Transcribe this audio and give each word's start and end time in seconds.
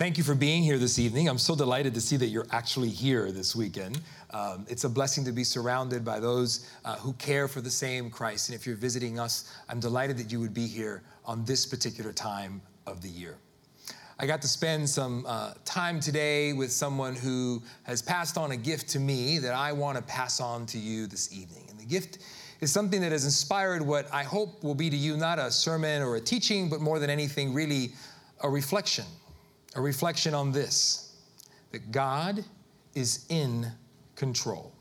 Thank 0.00 0.16
you 0.16 0.24
for 0.24 0.34
being 0.34 0.62
here 0.62 0.78
this 0.78 0.98
evening. 0.98 1.28
I'm 1.28 1.36
so 1.36 1.54
delighted 1.54 1.92
to 1.92 2.00
see 2.00 2.16
that 2.16 2.28
you're 2.28 2.46
actually 2.52 2.88
here 2.88 3.30
this 3.30 3.54
weekend. 3.54 4.00
Um, 4.30 4.64
it's 4.66 4.84
a 4.84 4.88
blessing 4.88 5.26
to 5.26 5.30
be 5.30 5.44
surrounded 5.44 6.06
by 6.06 6.18
those 6.20 6.70
uh, 6.86 6.96
who 6.96 7.12
care 7.12 7.46
for 7.46 7.60
the 7.60 7.70
same 7.70 8.08
Christ. 8.08 8.48
And 8.48 8.58
if 8.58 8.66
you're 8.66 8.76
visiting 8.76 9.18
us, 9.18 9.52
I'm 9.68 9.78
delighted 9.78 10.16
that 10.16 10.32
you 10.32 10.40
would 10.40 10.54
be 10.54 10.66
here 10.66 11.02
on 11.26 11.44
this 11.44 11.66
particular 11.66 12.14
time 12.14 12.62
of 12.86 13.02
the 13.02 13.10
year. 13.10 13.36
I 14.18 14.24
got 14.24 14.40
to 14.40 14.48
spend 14.48 14.88
some 14.88 15.26
uh, 15.28 15.52
time 15.66 16.00
today 16.00 16.54
with 16.54 16.72
someone 16.72 17.14
who 17.14 17.62
has 17.82 18.00
passed 18.00 18.38
on 18.38 18.52
a 18.52 18.56
gift 18.56 18.88
to 18.92 18.98
me 18.98 19.36
that 19.40 19.52
I 19.52 19.70
want 19.70 19.98
to 19.98 20.02
pass 20.04 20.40
on 20.40 20.64
to 20.68 20.78
you 20.78 21.08
this 21.08 21.30
evening. 21.30 21.66
And 21.68 21.78
the 21.78 21.84
gift 21.84 22.20
is 22.62 22.72
something 22.72 23.02
that 23.02 23.12
has 23.12 23.26
inspired 23.26 23.82
what 23.82 24.10
I 24.14 24.22
hope 24.22 24.64
will 24.64 24.74
be 24.74 24.88
to 24.88 24.96
you 24.96 25.18
not 25.18 25.38
a 25.38 25.50
sermon 25.50 26.00
or 26.00 26.16
a 26.16 26.20
teaching, 26.22 26.70
but 26.70 26.80
more 26.80 26.98
than 26.98 27.10
anything, 27.10 27.52
really 27.52 27.92
a 28.42 28.48
reflection 28.48 29.04
a 29.74 29.80
reflection 29.80 30.34
on 30.34 30.52
this 30.52 31.14
that 31.72 31.92
God 31.92 32.44
is 32.94 33.26
in 33.28 33.66
control. 34.16 34.72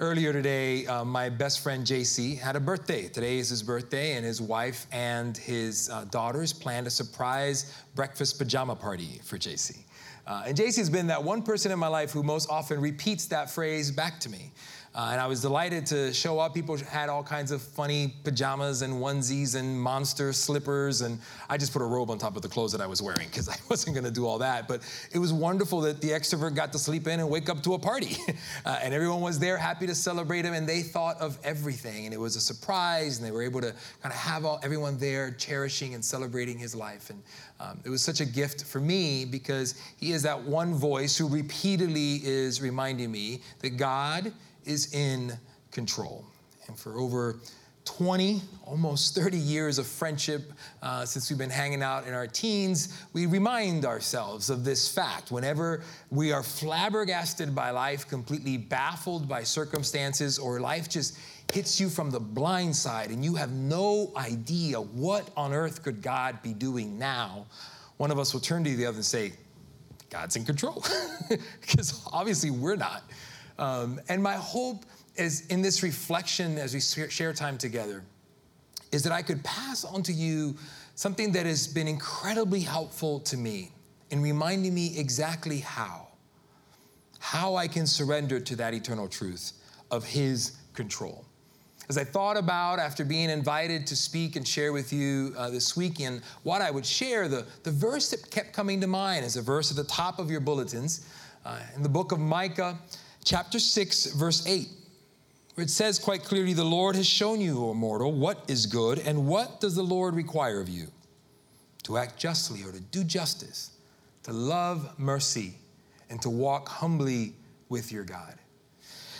Earlier 0.00 0.32
today, 0.32 0.84
uh, 0.86 1.04
my 1.04 1.28
best 1.28 1.60
friend 1.60 1.86
JC 1.86 2.36
had 2.36 2.56
a 2.56 2.60
birthday. 2.60 3.06
Today 3.06 3.38
is 3.38 3.50
his 3.50 3.62
birthday, 3.62 4.14
and 4.14 4.24
his 4.24 4.40
wife 4.40 4.86
and 4.90 5.36
his 5.36 5.88
uh, 5.90 6.04
daughters 6.06 6.52
planned 6.52 6.88
a 6.88 6.90
surprise 6.90 7.78
breakfast 7.94 8.36
pajama 8.36 8.74
party 8.74 9.20
for 9.22 9.38
JC. 9.38 9.84
Uh, 10.26 10.44
and 10.46 10.56
JC 10.56 10.78
has 10.78 10.90
been 10.90 11.06
that 11.06 11.22
one 11.22 11.42
person 11.42 11.70
in 11.70 11.78
my 11.78 11.86
life 11.86 12.10
who 12.10 12.24
most 12.24 12.50
often 12.50 12.80
repeats 12.80 13.26
that 13.26 13.50
phrase 13.50 13.92
back 13.92 14.18
to 14.20 14.28
me. 14.28 14.52
Uh, 14.94 15.08
and 15.12 15.20
I 15.20 15.26
was 15.26 15.40
delighted 15.40 15.86
to 15.86 16.12
show 16.12 16.38
up. 16.38 16.52
People 16.54 16.76
had 16.76 17.08
all 17.08 17.22
kinds 17.22 17.50
of 17.50 17.62
funny 17.62 18.14
pajamas 18.24 18.82
and 18.82 18.92
onesies 18.94 19.54
and 19.54 19.80
monster 19.80 20.34
slippers. 20.34 21.00
And 21.00 21.18
I 21.48 21.56
just 21.56 21.72
put 21.72 21.80
a 21.80 21.84
robe 21.86 22.10
on 22.10 22.18
top 22.18 22.36
of 22.36 22.42
the 22.42 22.48
clothes 22.48 22.72
that 22.72 22.82
I 22.82 22.86
was 22.86 23.00
wearing 23.00 23.28
because 23.28 23.48
I 23.48 23.56
wasn't 23.70 23.94
going 23.94 24.04
to 24.04 24.10
do 24.10 24.26
all 24.26 24.38
that. 24.38 24.68
But 24.68 24.82
it 25.10 25.18
was 25.18 25.32
wonderful 25.32 25.80
that 25.82 26.02
the 26.02 26.10
extrovert 26.10 26.54
got 26.54 26.72
to 26.72 26.78
sleep 26.78 27.06
in 27.06 27.20
and 27.20 27.30
wake 27.30 27.48
up 27.48 27.62
to 27.62 27.72
a 27.72 27.78
party. 27.78 28.16
uh, 28.66 28.80
and 28.82 28.92
everyone 28.92 29.22
was 29.22 29.38
there 29.38 29.56
happy 29.56 29.86
to 29.86 29.94
celebrate 29.94 30.44
him. 30.44 30.52
And 30.52 30.68
they 30.68 30.82
thought 30.82 31.18
of 31.20 31.38
everything. 31.42 32.04
And 32.04 32.12
it 32.12 32.20
was 32.20 32.36
a 32.36 32.40
surprise. 32.40 33.16
And 33.16 33.26
they 33.26 33.30
were 33.30 33.42
able 33.42 33.62
to 33.62 33.74
kind 34.02 34.12
of 34.12 34.20
have 34.20 34.44
all, 34.44 34.60
everyone 34.62 34.98
there 34.98 35.30
cherishing 35.30 35.94
and 35.94 36.04
celebrating 36.04 36.58
his 36.58 36.74
life. 36.74 37.08
And 37.08 37.22
um, 37.60 37.80
it 37.84 37.88
was 37.88 38.02
such 38.02 38.20
a 38.20 38.26
gift 38.26 38.64
for 38.64 38.80
me 38.80 39.24
because 39.24 39.74
he 39.96 40.12
is 40.12 40.22
that 40.24 40.42
one 40.42 40.74
voice 40.74 41.16
who 41.16 41.28
repeatedly 41.28 42.16
is 42.24 42.60
reminding 42.60 43.10
me 43.10 43.40
that 43.60 43.78
God 43.78 44.32
is 44.64 44.92
in 44.94 45.32
control. 45.70 46.24
And 46.68 46.78
for 46.78 46.98
over 46.98 47.36
20, 47.84 48.40
almost 48.64 49.14
30 49.14 49.36
years 49.36 49.78
of 49.78 49.86
friendship 49.86 50.52
uh, 50.82 51.04
since 51.04 51.28
we've 51.28 51.38
been 51.38 51.50
hanging 51.50 51.82
out 51.82 52.06
in 52.06 52.14
our 52.14 52.26
teens, 52.26 53.00
we 53.12 53.26
remind 53.26 53.84
ourselves 53.84 54.50
of 54.50 54.64
this 54.64 54.88
fact. 54.88 55.32
Whenever 55.32 55.82
we 56.10 56.32
are 56.32 56.42
flabbergasted 56.42 57.54
by 57.54 57.70
life, 57.70 58.08
completely 58.08 58.56
baffled 58.56 59.28
by 59.28 59.42
circumstances, 59.42 60.38
or 60.38 60.60
life 60.60 60.88
just 60.88 61.18
hits 61.52 61.80
you 61.80 61.88
from 61.88 62.10
the 62.10 62.20
blind 62.20 62.74
side 62.74 63.10
and 63.10 63.24
you 63.24 63.34
have 63.34 63.50
no 63.50 64.12
idea 64.16 64.80
what 64.80 65.28
on 65.36 65.52
earth 65.52 65.82
could 65.82 66.00
God 66.00 66.40
be 66.42 66.54
doing 66.54 66.98
now, 66.98 67.46
one 67.96 68.10
of 68.10 68.18
us 68.18 68.32
will 68.32 68.40
turn 68.40 68.64
to 68.64 68.76
the 68.76 68.86
other 68.86 68.96
and 68.96 69.04
say, 69.04 69.32
God's 70.08 70.36
in 70.36 70.44
control. 70.44 70.84
because 71.60 72.02
obviously 72.12 72.50
we're 72.50 72.76
not. 72.76 73.02
Um, 73.58 74.00
and 74.08 74.22
my 74.22 74.34
hope 74.34 74.84
is 75.16 75.46
in 75.48 75.62
this 75.62 75.82
reflection 75.82 76.58
as 76.58 76.74
we 76.74 76.80
share 77.10 77.32
time 77.32 77.58
together 77.58 78.02
is 78.92 79.02
that 79.02 79.12
I 79.12 79.22
could 79.22 79.42
pass 79.42 79.84
on 79.84 80.02
to 80.04 80.12
you 80.12 80.56
something 80.94 81.32
that 81.32 81.46
has 81.46 81.66
been 81.66 81.88
incredibly 81.88 82.60
helpful 82.60 83.20
to 83.20 83.36
me 83.36 83.72
in 84.10 84.22
reminding 84.22 84.74
me 84.74 84.98
exactly 84.98 85.58
how. 85.58 86.08
How 87.18 87.56
I 87.56 87.66
can 87.66 87.86
surrender 87.86 88.38
to 88.40 88.56
that 88.56 88.74
eternal 88.74 89.08
truth 89.08 89.52
of 89.90 90.04
His 90.04 90.58
control. 90.74 91.24
As 91.88 91.98
I 91.98 92.04
thought 92.04 92.36
about 92.36 92.78
after 92.78 93.04
being 93.04 93.28
invited 93.28 93.86
to 93.88 93.96
speak 93.96 94.36
and 94.36 94.46
share 94.46 94.72
with 94.72 94.92
you 94.92 95.34
uh, 95.36 95.50
this 95.50 95.76
weekend 95.76 96.22
what 96.42 96.62
I 96.62 96.70
would 96.70 96.86
share, 96.86 97.28
the, 97.28 97.46
the 97.64 97.70
verse 97.70 98.10
that 98.10 98.30
kept 98.30 98.52
coming 98.52 98.80
to 98.80 98.86
mind 98.86 99.24
is 99.24 99.36
a 99.36 99.42
verse 99.42 99.70
at 99.70 99.76
the 99.76 99.84
top 99.84 100.18
of 100.18 100.30
your 100.30 100.40
bulletins 100.40 101.06
uh, 101.44 101.58
in 101.74 101.82
the 101.82 101.88
book 101.88 102.12
of 102.12 102.20
Micah, 102.20 102.78
chapter 103.24 103.58
6, 103.58 104.06
verse 104.14 104.46
8, 104.46 104.68
where 105.54 105.64
it 105.64 105.70
says 105.70 105.98
quite 105.98 106.24
clearly, 106.24 106.52
The 106.52 106.64
Lord 106.64 106.96
has 106.96 107.06
shown 107.06 107.40
you, 107.40 107.64
O 107.64 107.74
mortal, 107.74 108.12
what 108.12 108.44
is 108.48 108.66
good, 108.66 108.98
and 108.98 109.26
what 109.26 109.60
does 109.60 109.74
the 109.74 109.82
Lord 109.82 110.14
require 110.14 110.60
of 110.60 110.68
you? 110.68 110.88
To 111.84 111.98
act 111.98 112.18
justly 112.18 112.62
or 112.62 112.72
to 112.72 112.80
do 112.80 113.04
justice, 113.04 113.72
to 114.24 114.32
love 114.32 114.98
mercy, 114.98 115.54
and 116.10 116.20
to 116.22 116.30
walk 116.30 116.68
humbly 116.68 117.34
with 117.68 117.90
your 117.90 118.04
God. 118.04 118.34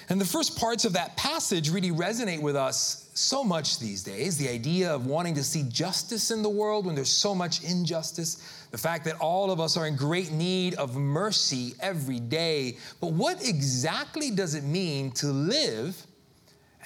And 0.08 0.20
the 0.20 0.26
first 0.26 0.58
parts 0.58 0.84
of 0.84 0.92
that 0.92 1.16
passage 1.16 1.70
really 1.70 1.90
resonate 1.90 2.42
with 2.42 2.56
us 2.56 3.01
so 3.14 3.44
much 3.44 3.78
these 3.78 4.02
days. 4.02 4.36
The 4.36 4.48
idea 4.48 4.92
of 4.92 5.06
wanting 5.06 5.34
to 5.34 5.44
see 5.44 5.64
justice 5.64 6.30
in 6.30 6.42
the 6.42 6.48
world 6.48 6.86
when 6.86 6.94
there's 6.94 7.10
so 7.10 7.34
much 7.34 7.62
injustice, 7.62 8.66
the 8.70 8.78
fact 8.78 9.04
that 9.04 9.16
all 9.20 9.50
of 9.50 9.60
us 9.60 9.76
are 9.76 9.86
in 9.86 9.96
great 9.96 10.32
need 10.32 10.74
of 10.74 10.96
mercy 10.96 11.74
every 11.80 12.20
day. 12.20 12.78
But 13.00 13.12
what 13.12 13.46
exactly 13.46 14.30
does 14.30 14.54
it 14.54 14.64
mean 14.64 15.10
to 15.12 15.26
live 15.26 16.06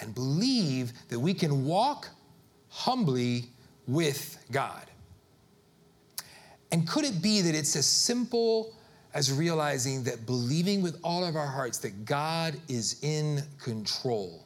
and 0.00 0.14
believe 0.14 0.92
that 1.08 1.18
we 1.18 1.32
can 1.32 1.64
walk 1.64 2.08
humbly 2.68 3.44
with 3.86 4.44
God? 4.50 4.84
And 6.72 6.88
could 6.88 7.04
it 7.04 7.22
be 7.22 7.40
that 7.42 7.54
it's 7.54 7.76
as 7.76 7.86
simple 7.86 8.74
as 9.14 9.32
realizing 9.32 10.02
that 10.04 10.26
believing 10.26 10.82
with 10.82 10.98
all 11.02 11.24
of 11.24 11.36
our 11.36 11.46
hearts 11.46 11.78
that 11.78 12.04
God 12.04 12.56
is 12.68 12.98
in 13.02 13.42
control 13.62 14.45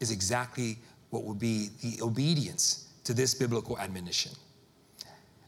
is 0.00 0.10
exactly 0.10 0.78
what 1.10 1.24
would 1.24 1.38
be 1.38 1.70
the 1.82 2.02
obedience 2.02 2.88
to 3.04 3.14
this 3.14 3.34
biblical 3.34 3.78
admonition. 3.78 4.32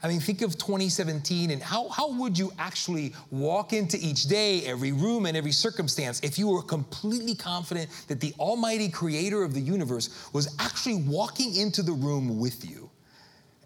I 0.03 0.09
mean, 0.09 0.21
think 0.21 0.43
of 0.43 0.59
2017 0.59 1.51
and 1.51 1.62
how, 1.62 1.89
how 1.89 2.12
would 2.12 2.39
you 2.39 2.53
actually 2.59 3.15
walk 3.31 3.73
into 3.73 3.99
each 4.01 4.25
day, 4.25 4.62
every 4.65 4.93
room, 4.93 5.27
and 5.27 5.37
every 5.37 5.53
circumstance 5.53 6.21
if 6.21 6.39
you 6.39 6.49
were 6.49 6.62
completely 6.62 7.34
confident 7.34 7.91
that 8.07 8.21
the 8.21 8.33
Almighty 8.39 8.89
Creator 8.89 9.43
of 9.43 9.55
the 9.55 9.61
universe 9.61 10.31
was 10.33 10.55
actually 10.61 10.97
walking 10.97 11.57
into 11.57 11.83
the 11.83 11.93
room 11.93 12.39
with 12.39 12.69
you? 12.71 12.91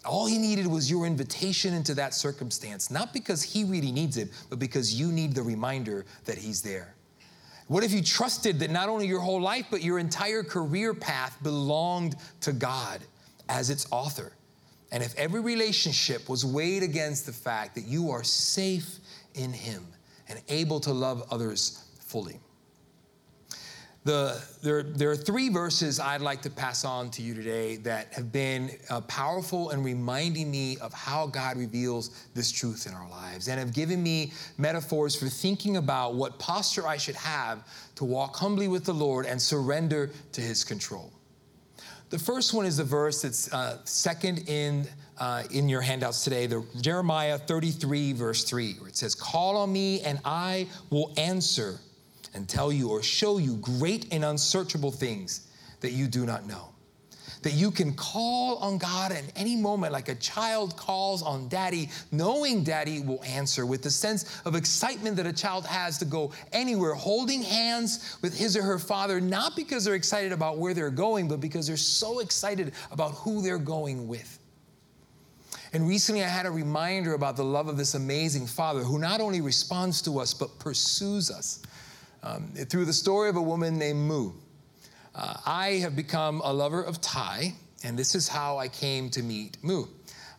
All 0.03 0.25
he 0.25 0.39
needed 0.39 0.65
was 0.65 0.89
your 0.89 1.05
invitation 1.05 1.73
into 1.75 1.93
that 1.95 2.13
circumstance, 2.13 2.89
not 2.89 3.13
because 3.13 3.43
he 3.43 3.63
really 3.63 3.91
needs 3.91 4.17
it, 4.17 4.29
but 4.49 4.57
because 4.57 4.99
you 4.99 5.11
need 5.11 5.35
the 5.35 5.43
reminder 5.43 6.05
that 6.25 6.37
he's 6.37 6.61
there. 6.61 6.95
What 7.71 7.85
if 7.85 7.93
you 7.93 8.03
trusted 8.03 8.59
that 8.59 8.69
not 8.69 8.89
only 8.89 9.07
your 9.07 9.21
whole 9.21 9.39
life, 9.39 9.67
but 9.71 9.81
your 9.81 9.97
entire 9.97 10.43
career 10.43 10.93
path 10.93 11.41
belonged 11.41 12.17
to 12.41 12.51
God 12.51 12.99
as 13.47 13.69
its 13.69 13.87
author? 13.91 14.33
And 14.91 15.01
if 15.01 15.15
every 15.15 15.39
relationship 15.39 16.27
was 16.27 16.43
weighed 16.43 16.83
against 16.83 17.25
the 17.25 17.31
fact 17.31 17.75
that 17.75 17.85
you 17.85 18.11
are 18.11 18.25
safe 18.25 18.99
in 19.35 19.53
him 19.53 19.87
and 20.27 20.41
able 20.49 20.81
to 20.81 20.91
love 20.91 21.23
others 21.31 21.85
fully. 22.01 22.41
The, 24.03 24.43
there, 24.63 24.81
there 24.81 25.11
are 25.11 25.15
three 25.15 25.49
verses 25.49 25.99
I'd 25.99 26.21
like 26.21 26.41
to 26.41 26.49
pass 26.49 26.83
on 26.83 27.11
to 27.11 27.21
you 27.21 27.35
today 27.35 27.75
that 27.77 28.11
have 28.13 28.31
been 28.31 28.71
uh, 28.89 29.01
powerful 29.01 29.69
and 29.69 29.85
reminding 29.85 30.49
me 30.49 30.77
of 30.79 30.91
how 30.91 31.27
God 31.27 31.55
reveals 31.55 32.27
this 32.33 32.51
truth 32.51 32.87
in 32.87 32.95
our 32.95 33.07
lives 33.07 33.47
and 33.47 33.59
have 33.59 33.75
given 33.75 34.01
me 34.01 34.33
metaphors 34.57 35.15
for 35.15 35.27
thinking 35.27 35.77
about 35.77 36.15
what 36.15 36.39
posture 36.39 36.87
I 36.87 36.97
should 36.97 37.15
have 37.15 37.67
to 37.93 38.03
walk 38.03 38.35
humbly 38.35 38.67
with 38.67 38.85
the 38.85 38.93
Lord 38.93 39.27
and 39.27 39.39
surrender 39.39 40.09
to 40.31 40.41
his 40.41 40.63
control. 40.63 41.11
The 42.09 42.19
first 42.19 42.55
one 42.55 42.65
is 42.65 42.77
the 42.77 42.83
verse 42.83 43.21
that's 43.21 43.53
uh, 43.53 43.77
second 43.83 44.49
in, 44.49 44.87
uh, 45.19 45.43
in 45.51 45.69
your 45.69 45.81
handouts 45.81 46.23
today, 46.23 46.47
the 46.47 46.65
Jeremiah 46.81 47.37
33, 47.37 48.13
verse 48.13 48.45
3, 48.45 48.73
where 48.79 48.89
it 48.89 48.97
says, 48.97 49.13
Call 49.13 49.57
on 49.57 49.71
me 49.71 50.01
and 50.01 50.19
I 50.25 50.67
will 50.89 51.13
answer 51.17 51.79
and 52.33 52.47
tell 52.47 52.71
you 52.71 52.89
or 52.89 53.03
show 53.03 53.37
you 53.37 53.55
great 53.57 54.11
and 54.11 54.23
unsearchable 54.23 54.91
things 54.91 55.47
that 55.81 55.91
you 55.91 56.07
do 56.07 56.25
not 56.25 56.45
know. 56.45 56.67
That 57.43 57.53
you 57.53 57.71
can 57.71 57.95
call 57.95 58.57
on 58.57 58.77
God 58.77 59.11
at 59.11 59.23
any 59.35 59.55
moment, 59.55 59.93
like 59.93 60.09
a 60.09 60.15
child 60.15 60.77
calls 60.77 61.23
on 61.23 61.49
daddy, 61.49 61.89
knowing 62.11 62.63
daddy 62.63 62.99
will 62.99 63.23
answer 63.23 63.65
with 63.65 63.81
the 63.81 63.89
sense 63.89 64.41
of 64.45 64.55
excitement 64.55 65.15
that 65.17 65.25
a 65.25 65.33
child 65.33 65.65
has 65.65 65.97
to 65.97 66.05
go 66.05 66.31
anywhere, 66.53 66.93
holding 66.93 67.41
hands 67.41 68.17
with 68.21 68.37
his 68.37 68.55
or 68.55 68.61
her 68.61 68.77
father, 68.77 69.19
not 69.19 69.55
because 69.55 69.83
they're 69.83 69.95
excited 69.95 70.31
about 70.31 70.59
where 70.59 70.75
they're 70.75 70.91
going, 70.91 71.27
but 71.27 71.41
because 71.41 71.65
they're 71.65 71.77
so 71.77 72.19
excited 72.19 72.73
about 72.91 73.13
who 73.13 73.41
they're 73.41 73.57
going 73.57 74.07
with. 74.07 74.37
And 75.73 75.87
recently 75.87 76.23
I 76.23 76.27
had 76.27 76.45
a 76.45 76.51
reminder 76.51 77.13
about 77.13 77.37
the 77.37 77.45
love 77.45 77.69
of 77.69 77.77
this 77.77 77.95
amazing 77.95 78.45
Father 78.45 78.81
who 78.81 78.99
not 78.99 79.21
only 79.21 79.41
responds 79.41 80.01
to 80.03 80.19
us, 80.19 80.33
but 80.33 80.59
pursues 80.59 81.31
us 81.31 81.61
um, 82.23 82.51
through 82.69 82.85
the 82.85 82.93
story 82.93 83.29
of 83.29 83.35
a 83.35 83.41
woman 83.41 83.77
named 83.77 83.99
Moo. 83.99 84.31
Uh, 85.13 85.35
I 85.45 85.79
have 85.81 85.95
become 85.95 86.41
a 86.43 86.53
lover 86.53 86.81
of 86.81 87.01
Thai, 87.01 87.53
and 87.83 87.97
this 87.97 88.15
is 88.15 88.27
how 88.27 88.57
I 88.57 88.67
came 88.67 89.09
to 89.11 89.23
meet 89.23 89.57
Moo. 89.63 89.85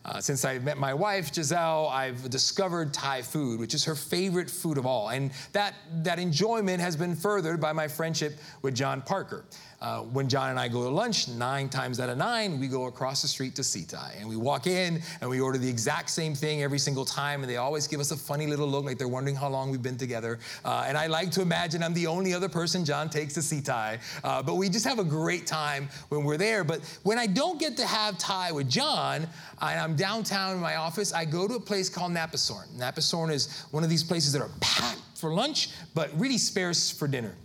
Uh, 0.05 0.19
since 0.19 0.43
I 0.43 0.59
met 0.59 0.77
my 0.77 0.93
wife, 0.93 1.33
Giselle, 1.33 1.87
I've 1.87 2.29
discovered 2.29 2.93
Thai 2.93 3.21
food, 3.21 3.59
which 3.59 3.73
is 3.73 3.85
her 3.85 3.95
favorite 3.95 4.49
food 4.49 4.77
of 4.77 4.85
all. 4.85 5.09
And 5.09 5.31
that, 5.53 5.75
that 6.03 6.19
enjoyment 6.19 6.81
has 6.81 6.97
been 6.97 7.15
furthered 7.15 7.61
by 7.61 7.71
my 7.71 7.87
friendship 7.87 8.37
with 8.61 8.75
John 8.75 9.01
Parker. 9.01 9.45
Uh, 9.83 9.99
when 9.99 10.29
John 10.29 10.49
and 10.49 10.57
I 10.57 10.69
go 10.69 10.83
to 10.83 10.89
lunch, 10.89 11.27
nine 11.27 11.67
times 11.67 11.99
out 11.99 12.07
of 12.07 12.17
nine, 12.17 12.57
we 12.57 12.69
go 12.69 12.85
across 12.85 13.21
the 13.21 13.27
street 13.27 13.53
to 13.57 13.63
Sitai. 13.63 14.17
And 14.17 14.29
we 14.29 14.37
walk 14.37 14.65
in 14.65 15.01
and 15.19 15.29
we 15.29 15.41
order 15.41 15.57
the 15.57 15.67
exact 15.67 16.09
same 16.09 16.33
thing 16.33 16.63
every 16.63 16.79
single 16.79 17.03
time. 17.03 17.41
And 17.41 17.49
they 17.49 17.57
always 17.57 17.85
give 17.85 17.99
us 17.99 18.11
a 18.11 18.15
funny 18.15 18.47
little 18.47 18.65
look 18.65 18.85
like 18.85 18.97
they're 18.97 19.09
wondering 19.09 19.35
how 19.35 19.49
long 19.49 19.71
we've 19.71 19.81
been 19.81 19.97
together. 19.97 20.39
Uh, 20.63 20.85
and 20.87 20.97
I 20.97 21.07
like 21.07 21.31
to 21.31 21.41
imagine 21.41 21.83
I'm 21.83 21.93
the 21.93 22.07
only 22.07 22.33
other 22.33 22.47
person 22.47 22.85
John 22.85 23.09
takes 23.09 23.33
to 23.33 23.41
Sitai. 23.41 23.99
Uh, 24.23 24.41
but 24.41 24.55
we 24.55 24.69
just 24.69 24.85
have 24.85 24.99
a 24.99 25.03
great 25.03 25.45
time 25.45 25.89
when 26.07 26.23
we're 26.23 26.37
there. 26.37 26.63
But 26.63 26.79
when 27.03 27.19
I 27.19 27.27
don't 27.27 27.59
get 27.59 27.75
to 27.75 27.85
have 27.85 28.17
Thai 28.17 28.53
with 28.53 28.69
John, 28.69 29.27
and 29.61 29.79
I'm 29.79 29.97
downtown 29.97 30.55
in 30.55 30.61
my 30.61 30.77
office, 30.77 31.11
I 31.11 31.25
go 31.25 31.45
to 31.45 31.55
a 31.55 31.59
place 31.59 31.89
called 31.89 32.13
Napasorn. 32.13 32.69
Napasorn 32.77 33.33
is 33.33 33.65
one 33.71 33.83
of 33.83 33.89
these 33.89 34.03
places 34.03 34.31
that 34.31 34.41
are 34.41 34.51
packed 34.61 35.01
for 35.15 35.33
lunch, 35.33 35.71
but 35.93 36.09
really 36.17 36.37
sparse 36.37 36.89
for 36.89 37.05
dinner. 37.09 37.35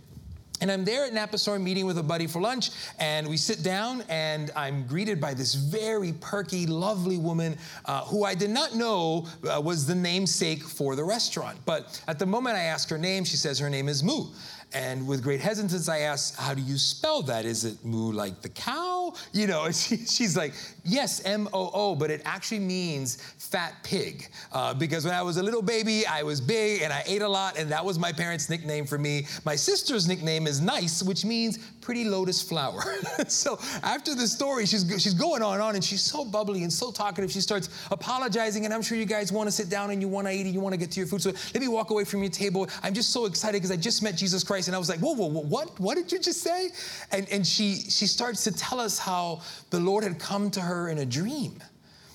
And 0.61 0.71
I'm 0.71 0.83
there 0.83 1.05
at 1.05 1.13
Napasorn 1.13 1.61
meeting 1.61 1.85
with 1.85 1.97
a 1.97 2.03
buddy 2.03 2.27
for 2.27 2.41
lunch, 2.41 2.71
and 2.99 3.27
we 3.27 3.37
sit 3.37 3.63
down, 3.63 4.03
and 4.09 4.51
I'm 4.55 4.85
greeted 4.87 5.21
by 5.21 5.33
this 5.33 5.53
very 5.53 6.13
perky, 6.13 6.65
lovely 6.65 7.17
woman 7.17 7.57
uh, 7.85 8.01
who 8.05 8.25
I 8.25 8.35
did 8.35 8.49
not 8.49 8.75
know 8.75 9.25
uh, 9.49 9.61
was 9.61 9.85
the 9.85 9.95
namesake 9.95 10.63
for 10.63 10.95
the 10.95 11.03
restaurant. 11.03 11.57
But 11.65 12.03
at 12.07 12.19
the 12.19 12.25
moment 12.25 12.57
I 12.57 12.63
ask 12.63 12.89
her 12.89 12.97
name, 12.97 13.23
she 13.23 13.37
says 13.37 13.57
her 13.59 13.69
name 13.69 13.87
is 13.87 14.03
Moo. 14.03 14.25
And 14.73 15.07
with 15.07 15.23
great 15.23 15.39
hesitance, 15.39 15.89
I 15.89 15.99
ask, 15.99 16.37
How 16.37 16.53
do 16.53 16.61
you 16.61 16.77
spell 16.77 17.23
that? 17.23 17.45
Is 17.45 17.65
it 17.65 17.83
moo 17.83 18.11
like 18.11 18.41
the 18.41 18.49
cow? 18.49 18.88
You 19.33 19.47
know, 19.47 19.71
she, 19.71 19.97
she's 19.97 20.35
like, 20.37 20.53
Yes, 20.89 21.23
M 21.23 21.47
O 21.53 21.69
O, 21.73 21.95
but 21.95 22.09
it 22.09 22.21
actually 22.25 22.59
means 22.59 23.21
fat 23.37 23.75
pig. 23.83 24.29
Uh, 24.51 24.73
because 24.73 25.05
when 25.05 25.13
I 25.13 25.21
was 25.21 25.37
a 25.37 25.43
little 25.43 25.61
baby, 25.61 26.05
I 26.07 26.23
was 26.23 26.41
big 26.41 26.81
and 26.81 26.91
I 26.91 27.03
ate 27.05 27.21
a 27.21 27.27
lot, 27.27 27.57
and 27.57 27.71
that 27.71 27.83
was 27.83 27.99
my 27.99 28.11
parents' 28.11 28.49
nickname 28.49 28.85
for 28.85 28.97
me. 28.97 29.27
My 29.45 29.55
sister's 29.55 30.07
nickname 30.07 30.47
is 30.47 30.61
Nice, 30.61 31.03
which 31.03 31.25
means 31.25 31.57
pretty 31.81 32.05
lotus 32.05 32.41
flower. 32.41 32.81
so 33.27 33.59
after 33.83 34.15
the 34.15 34.27
story, 34.27 34.65
she's, 34.65 34.85
she's 35.01 35.13
going 35.13 35.41
on 35.41 35.53
and 35.53 35.61
on, 35.61 35.75
and 35.75 35.83
she's 35.83 36.01
so 36.01 36.23
bubbly 36.23 36.63
and 36.63 36.71
so 36.71 36.91
talkative. 36.91 37.31
She 37.31 37.41
starts 37.41 37.69
apologizing, 37.91 38.65
and 38.65 38.73
I'm 38.73 38.81
sure 38.81 38.97
you 38.97 39.05
guys 39.05 39.31
want 39.31 39.47
to 39.47 39.51
sit 39.51 39.69
down 39.69 39.91
and 39.91 40.01
you 40.01 40.07
want 40.07 40.27
to 40.27 40.33
eat 40.33 40.45
and 40.45 40.53
you 40.53 40.59
want 40.59 40.73
to 40.73 40.79
get 40.79 40.91
to 40.91 40.99
your 40.99 41.07
food. 41.07 41.21
So 41.21 41.31
let 41.53 41.61
me 41.61 41.67
walk 41.67 41.89
away 41.89 42.03
from 42.03 42.21
your 42.21 42.31
table. 42.31 42.67
I'm 42.83 42.93
just 42.93 43.11
so 43.11 43.25
excited 43.25 43.57
because 43.57 43.71
I 43.71 43.75
just 43.75 44.03
met 44.03 44.15
Jesus 44.15 44.43
Christ, 44.43 44.67
and 44.67 44.75
I 44.75 44.79
was 44.79 44.89
like, 44.89 44.99
whoa, 44.99 45.13
whoa, 45.13 45.27
whoa, 45.27 45.41
what? 45.41 45.79
What 45.79 45.95
did 45.95 46.11
you 46.11 46.19
just 46.19 46.41
say? 46.41 46.69
And, 47.11 47.27
and 47.29 47.45
she, 47.45 47.75
she 47.75 48.05
starts 48.05 48.43
to 48.43 48.51
tell 48.51 48.79
us 48.79 48.98
how 48.99 49.41
the 49.69 49.79
Lord 49.79 50.03
had 50.03 50.19
come 50.19 50.51
to 50.51 50.61
her 50.61 50.89
in 50.89 50.99
a 50.99 51.05
dream. 51.05 51.61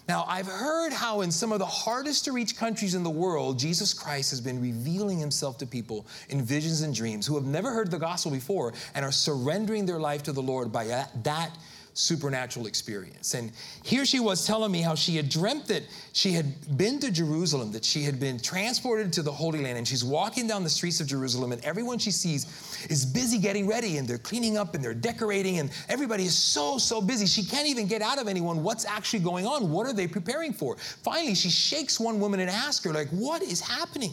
Now, 0.07 0.27
I've 0.29 0.47
heard 0.47 0.93
how 0.93 1.23
in 1.23 1.31
some 1.31 1.51
of 1.51 1.59
the 1.59 1.67
hardest 1.67 2.27
to 2.27 2.33
reach 2.33 2.59
countries 2.59 2.95
in 2.95 3.03
the 3.03 3.11
world, 3.11 3.59
Jesus 3.59 3.95
Christ 3.95 4.31
has 4.31 4.41
been 4.41 4.61
revealing 4.61 5.19
himself 5.19 5.57
to 5.59 5.67
people 5.67 6.07
in 6.29 6.43
visions 6.43 6.83
and 6.83 6.95
dreams 6.95 7.27
who 7.27 7.35
have 7.37 7.47
never 7.47 7.73
heard 7.73 7.91
the 7.91 7.99
gospel 7.99 8.31
before 8.31 8.75
and 8.95 9.03
are 9.03 9.13
surrendering 9.13 9.87
their 9.87 9.99
life 9.99 10.23
to 10.25 10.33
the 10.33 10.43
Lord 10.43 10.71
by 10.71 10.85
that 11.23 11.57
supernatural 11.94 12.67
experience. 12.67 13.35
And 13.35 13.52
here 13.85 14.05
she 14.05 14.20
was 14.20 14.46
telling 14.46 14.70
me 14.73 14.82
how 14.82 14.94
she 14.94 15.17
had 15.17 15.29
dreamt 15.29 15.67
that 15.69 15.85
she 16.12 16.32
had 16.32 16.76
been 16.76 16.99
to 17.00 17.11
Jerusalem, 17.11 17.70
that 17.73 17.85
she 17.85 18.02
had 18.02 18.19
been 18.19 18.38
transported 18.38 19.12
to 19.14 19.23
the 19.23 19.32
Holy 19.32 19.62
Land, 19.62 19.79
and 19.79 19.87
she's 19.87 20.05
walking 20.05 20.46
down 20.46 20.64
the 20.64 20.70
streets 20.70 21.00
of 21.00 21.06
Jerusalem, 21.06 21.52
and 21.52 21.64
everyone 21.64 21.99
she 21.99 22.11
sees 22.11 22.87
is 22.91 23.06
busy 23.06 23.38
getting 23.38 23.67
ready, 23.69 23.96
and 23.96 24.06
they're 24.06 24.19
cleaning 24.19 24.58
up 24.58 24.75
and 24.75 24.85
they're 24.85 24.93
decorating, 24.93 25.61
and 25.61 25.70
everybody 25.88 26.25
is 26.25 26.37
so, 26.37 26.79
so 26.79 27.00
busy. 27.00 27.26
She 27.26 27.44
can't 27.44 27.69
even 27.69 27.87
get 27.87 28.02
out 28.02 28.20
of 28.20 28.26
anyone 28.26 28.62
what's 28.62 28.85
actually 28.85 29.20
going 29.20 29.46
on. 29.46 29.70
What 29.70 29.87
are 29.87 29.93
they 29.93 30.08
preparing 30.08 30.52
for? 30.52 30.76
Finally, 30.76 31.37
she 31.37 31.49
shakes 31.49 32.00
one 32.00 32.19
woman 32.19 32.41
and 32.41 32.50
asks 32.50 32.85
her, 32.85 32.93
like, 32.93 33.08
what 33.11 33.41
is 33.41 33.61
happening? 33.61 34.12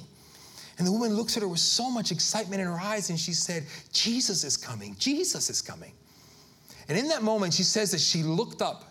And 0.78 0.88
the 0.88 0.92
woman 0.92 1.14
looks 1.16 1.36
at 1.36 1.42
her 1.42 1.50
with 1.50 1.60
so 1.60 1.90
much 1.90 2.12
excitement 2.12 2.62
in 2.62 2.68
her 2.68 2.80
eyes, 2.80 3.10
and 3.10 3.20
she 3.20 3.34
said, 3.34 3.66
Jesus 3.92 4.44
is 4.44 4.56
coming. 4.56 4.96
Jesus 5.00 5.50
is 5.50 5.62
coming. 5.62 5.94
And 6.92 7.00
in 7.00 7.08
that 7.08 7.24
moment, 7.24 7.54
she 7.54 7.64
says 7.64 7.92
that 7.92 8.02
she 8.02 8.22
looked 8.22 8.62
up 8.62 8.84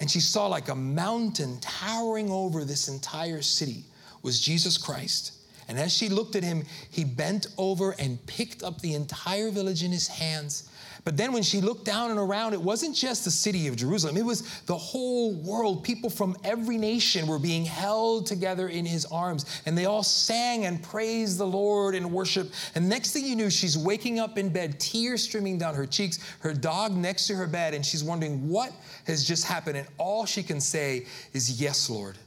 and 0.00 0.10
she 0.10 0.20
saw 0.20 0.48
like 0.48 0.68
a 0.68 0.74
mountain 0.74 1.58
towering 1.62 2.30
over 2.30 2.62
this 2.62 2.88
entire 2.88 3.40
city 3.40 3.84
was 4.22 4.38
Jesus 4.38 4.76
Christ. 4.76 5.32
And 5.66 5.78
as 5.78 5.90
she 5.90 6.10
looked 6.10 6.36
at 6.36 6.42
him, 6.44 6.64
he 6.90 7.04
bent 7.04 7.46
over 7.56 7.92
and 7.92 8.18
picked 8.26 8.62
up 8.62 8.82
the 8.82 8.92
entire 8.92 9.50
village 9.50 9.82
in 9.82 9.90
his 9.90 10.08
hands 10.08 10.68
but 11.08 11.16
then 11.16 11.32
when 11.32 11.42
she 11.42 11.62
looked 11.62 11.86
down 11.86 12.10
and 12.10 12.20
around, 12.20 12.52
it 12.52 12.60
wasn't 12.60 12.94
just 12.94 13.24
the 13.24 13.30
city 13.30 13.66
of 13.66 13.76
Jerusalem, 13.76 14.18
it 14.18 14.26
was 14.26 14.42
the 14.66 14.76
whole 14.76 15.32
world. 15.32 15.82
People 15.82 16.10
from 16.10 16.36
every 16.44 16.76
nation 16.76 17.26
were 17.26 17.38
being 17.38 17.64
held 17.64 18.26
together 18.26 18.68
in 18.68 18.84
his 18.84 19.06
arms, 19.06 19.62
and 19.64 19.78
they 19.78 19.86
all 19.86 20.02
sang 20.02 20.66
and 20.66 20.82
praised 20.82 21.38
the 21.38 21.46
Lord 21.46 21.94
and 21.94 22.12
worship. 22.12 22.52
And 22.74 22.90
next 22.90 23.12
thing 23.12 23.24
you 23.24 23.36
knew, 23.36 23.48
she's 23.48 23.78
waking 23.78 24.18
up 24.18 24.36
in 24.36 24.50
bed, 24.50 24.78
tears 24.78 25.22
streaming 25.22 25.56
down 25.56 25.74
her 25.74 25.86
cheeks, 25.86 26.18
her 26.40 26.52
dog 26.52 26.92
next 26.94 27.26
to 27.28 27.34
her 27.36 27.46
bed, 27.46 27.72
and 27.72 27.86
she's 27.86 28.04
wondering 28.04 28.46
what 28.46 28.70
has 29.06 29.24
just 29.24 29.46
happened. 29.46 29.78
And 29.78 29.88
all 29.96 30.26
she 30.26 30.42
can 30.42 30.60
say 30.60 31.06
is, 31.32 31.58
Yes, 31.58 31.88
Lord, 31.88 32.18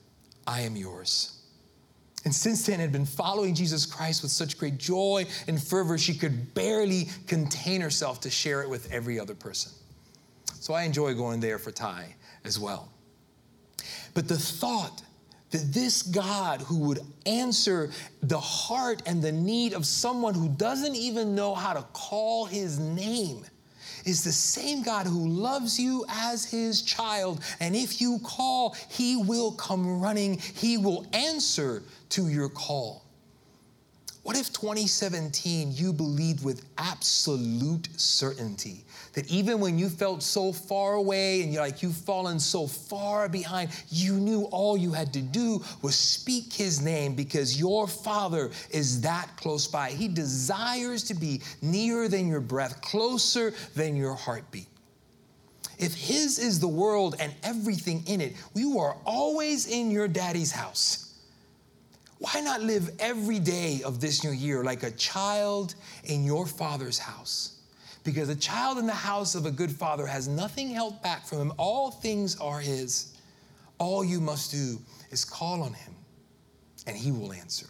I 0.48 0.62
am 0.62 0.76
yours. 0.76 1.41
And 2.24 2.34
since 2.34 2.66
then 2.66 2.80
had 2.80 2.92
been 2.92 3.06
following 3.06 3.56
Jesus 3.56 3.86
Christ 3.86 4.22
with 4.22 4.32
such 4.32 4.58
great 4.58 4.78
joy 4.78 5.26
and 5.48 5.62
fervor, 5.62 5.98
she 5.98 6.14
could 6.14 6.54
barely 6.54 7.08
contain 7.28 7.82
herself 7.82 8.22
to 8.22 8.30
share 8.30 8.62
it 8.62 8.70
with 8.70 8.92
every 8.92 9.20
other 9.20 9.34
person. 9.34 9.72
So 10.60 10.74
I 10.74 10.84
enjoy 10.84 11.16
going 11.16 11.40
there 11.40 11.58
for 11.58 11.72
Thai 11.72 12.16
as 12.46 12.60
well. 12.60 12.90
But 14.14 14.28
the 14.28 14.38
thought 14.38 15.02
that 15.50 15.74
this 15.74 16.02
God 16.02 16.62
who 16.62 16.78
would 16.80 17.00
answer 17.26 17.90
the 18.22 18.40
heart 18.40 19.02
and 19.06 19.22
the 19.22 19.32
need 19.32 19.74
of 19.74 19.86
someone 19.86 20.34
who 20.34 20.50
doesn't 20.50 20.96
even 20.96 21.36
know 21.36 21.56
how 21.56 21.74
to 21.74 21.82
call 21.94 22.46
his 22.46 22.80
name 22.80 23.44
is 24.06 24.24
the 24.24 24.32
same 24.32 24.84
God 24.84 25.08
who 25.08 25.28
loves 25.28 25.80
you 25.80 26.06
as 26.10 26.46
his 26.46 26.82
child. 26.82 27.42
And 27.60 27.76
if 27.76 28.02
you 28.02 28.20
call, 28.24 28.76
he 28.90 29.18
will 29.18 29.52
come 29.54 30.02
running, 30.02 30.38
he 30.38 30.78
will 30.78 31.06
answer 31.14 31.84
to 32.10 32.28
your 32.28 32.50
call. 32.50 33.04
What 34.24 34.38
if 34.38 34.54
2017 34.54 35.72
you 35.74 35.92
believed 35.92 36.46
with 36.46 36.66
absolute 36.78 37.88
certainty 38.00 38.86
that 39.14 39.30
even 39.30 39.60
when 39.60 39.78
you 39.78 39.90
felt 39.90 40.24
so 40.24 40.54
far 40.54 40.94
away 40.94 41.42
and 41.42 41.52
you're 41.52 41.62
like 41.62 41.82
you've 41.82 41.96
fallen 41.96 42.40
so 42.40 42.68
far 42.68 43.28
behind, 43.28 43.70
you 43.90 44.14
knew 44.14 44.44
all 44.46 44.78
you 44.78 44.92
had 44.92 45.14
to 45.14 45.22
do 45.22 45.62
was 45.82 45.96
speak 45.96 46.54
his 46.54 46.82
name 46.82 47.16
because 47.16 47.60
your 47.60 47.88
father 47.88 48.52
is 48.70 49.02
that 49.02 49.30
close 49.36 49.68
by. 49.68 49.90
He 49.90 50.08
desires 50.08 51.04
to 51.06 51.14
be 51.14 51.42
nearer 51.62 52.08
than 52.08 52.28
your 52.28 52.42
breath, 52.42 52.82
closer 52.82 53.54
than 53.76 53.96
your 53.96 54.16
heartbeat. 54.16 54.68
If 55.78 55.94
his 55.96 56.38
is 56.38 56.60
the 56.60 56.68
world 56.68 57.16
and 57.20 57.34
everything 57.44 58.04
in 58.08 58.22
it, 58.22 58.36
you 58.54 58.80
are 58.80 58.96
always 59.06 59.68
in 59.68 59.92
your 59.92 60.08
daddy's 60.08 60.52
house 60.52 61.12
why 62.22 62.40
not 62.40 62.62
live 62.62 62.92
every 63.00 63.40
day 63.40 63.82
of 63.84 64.00
this 64.00 64.24
new 64.24 64.32
year 64.32 64.64
like 64.64 64.84
a 64.84 64.92
child 64.92 65.74
in 66.04 66.24
your 66.24 66.46
father's 66.46 67.00
house? 67.00 67.61
Because 68.04 68.30
a 68.30 68.36
child 68.36 68.78
in 68.78 68.88
the 68.88 68.94
house 68.94 69.36
of 69.36 69.46
a 69.46 69.52
good 69.52 69.72
father 69.72 70.08
has 70.08 70.28
nothing 70.28 70.70
held 70.70 71.02
back 71.04 71.26
from 71.26 71.40
him. 71.40 71.54
All 71.58 71.92
things 71.92 72.40
are 72.40 72.60
his. 72.60 73.14
All 73.78 74.04
you 74.04 74.20
must 74.20 74.52
do 74.52 74.80
is 75.12 75.24
call 75.24 75.62
on 75.62 75.74
him, 75.74 75.94
and 76.88 76.98
he 76.98 77.12
will 77.12 77.34
answer. 77.34 77.68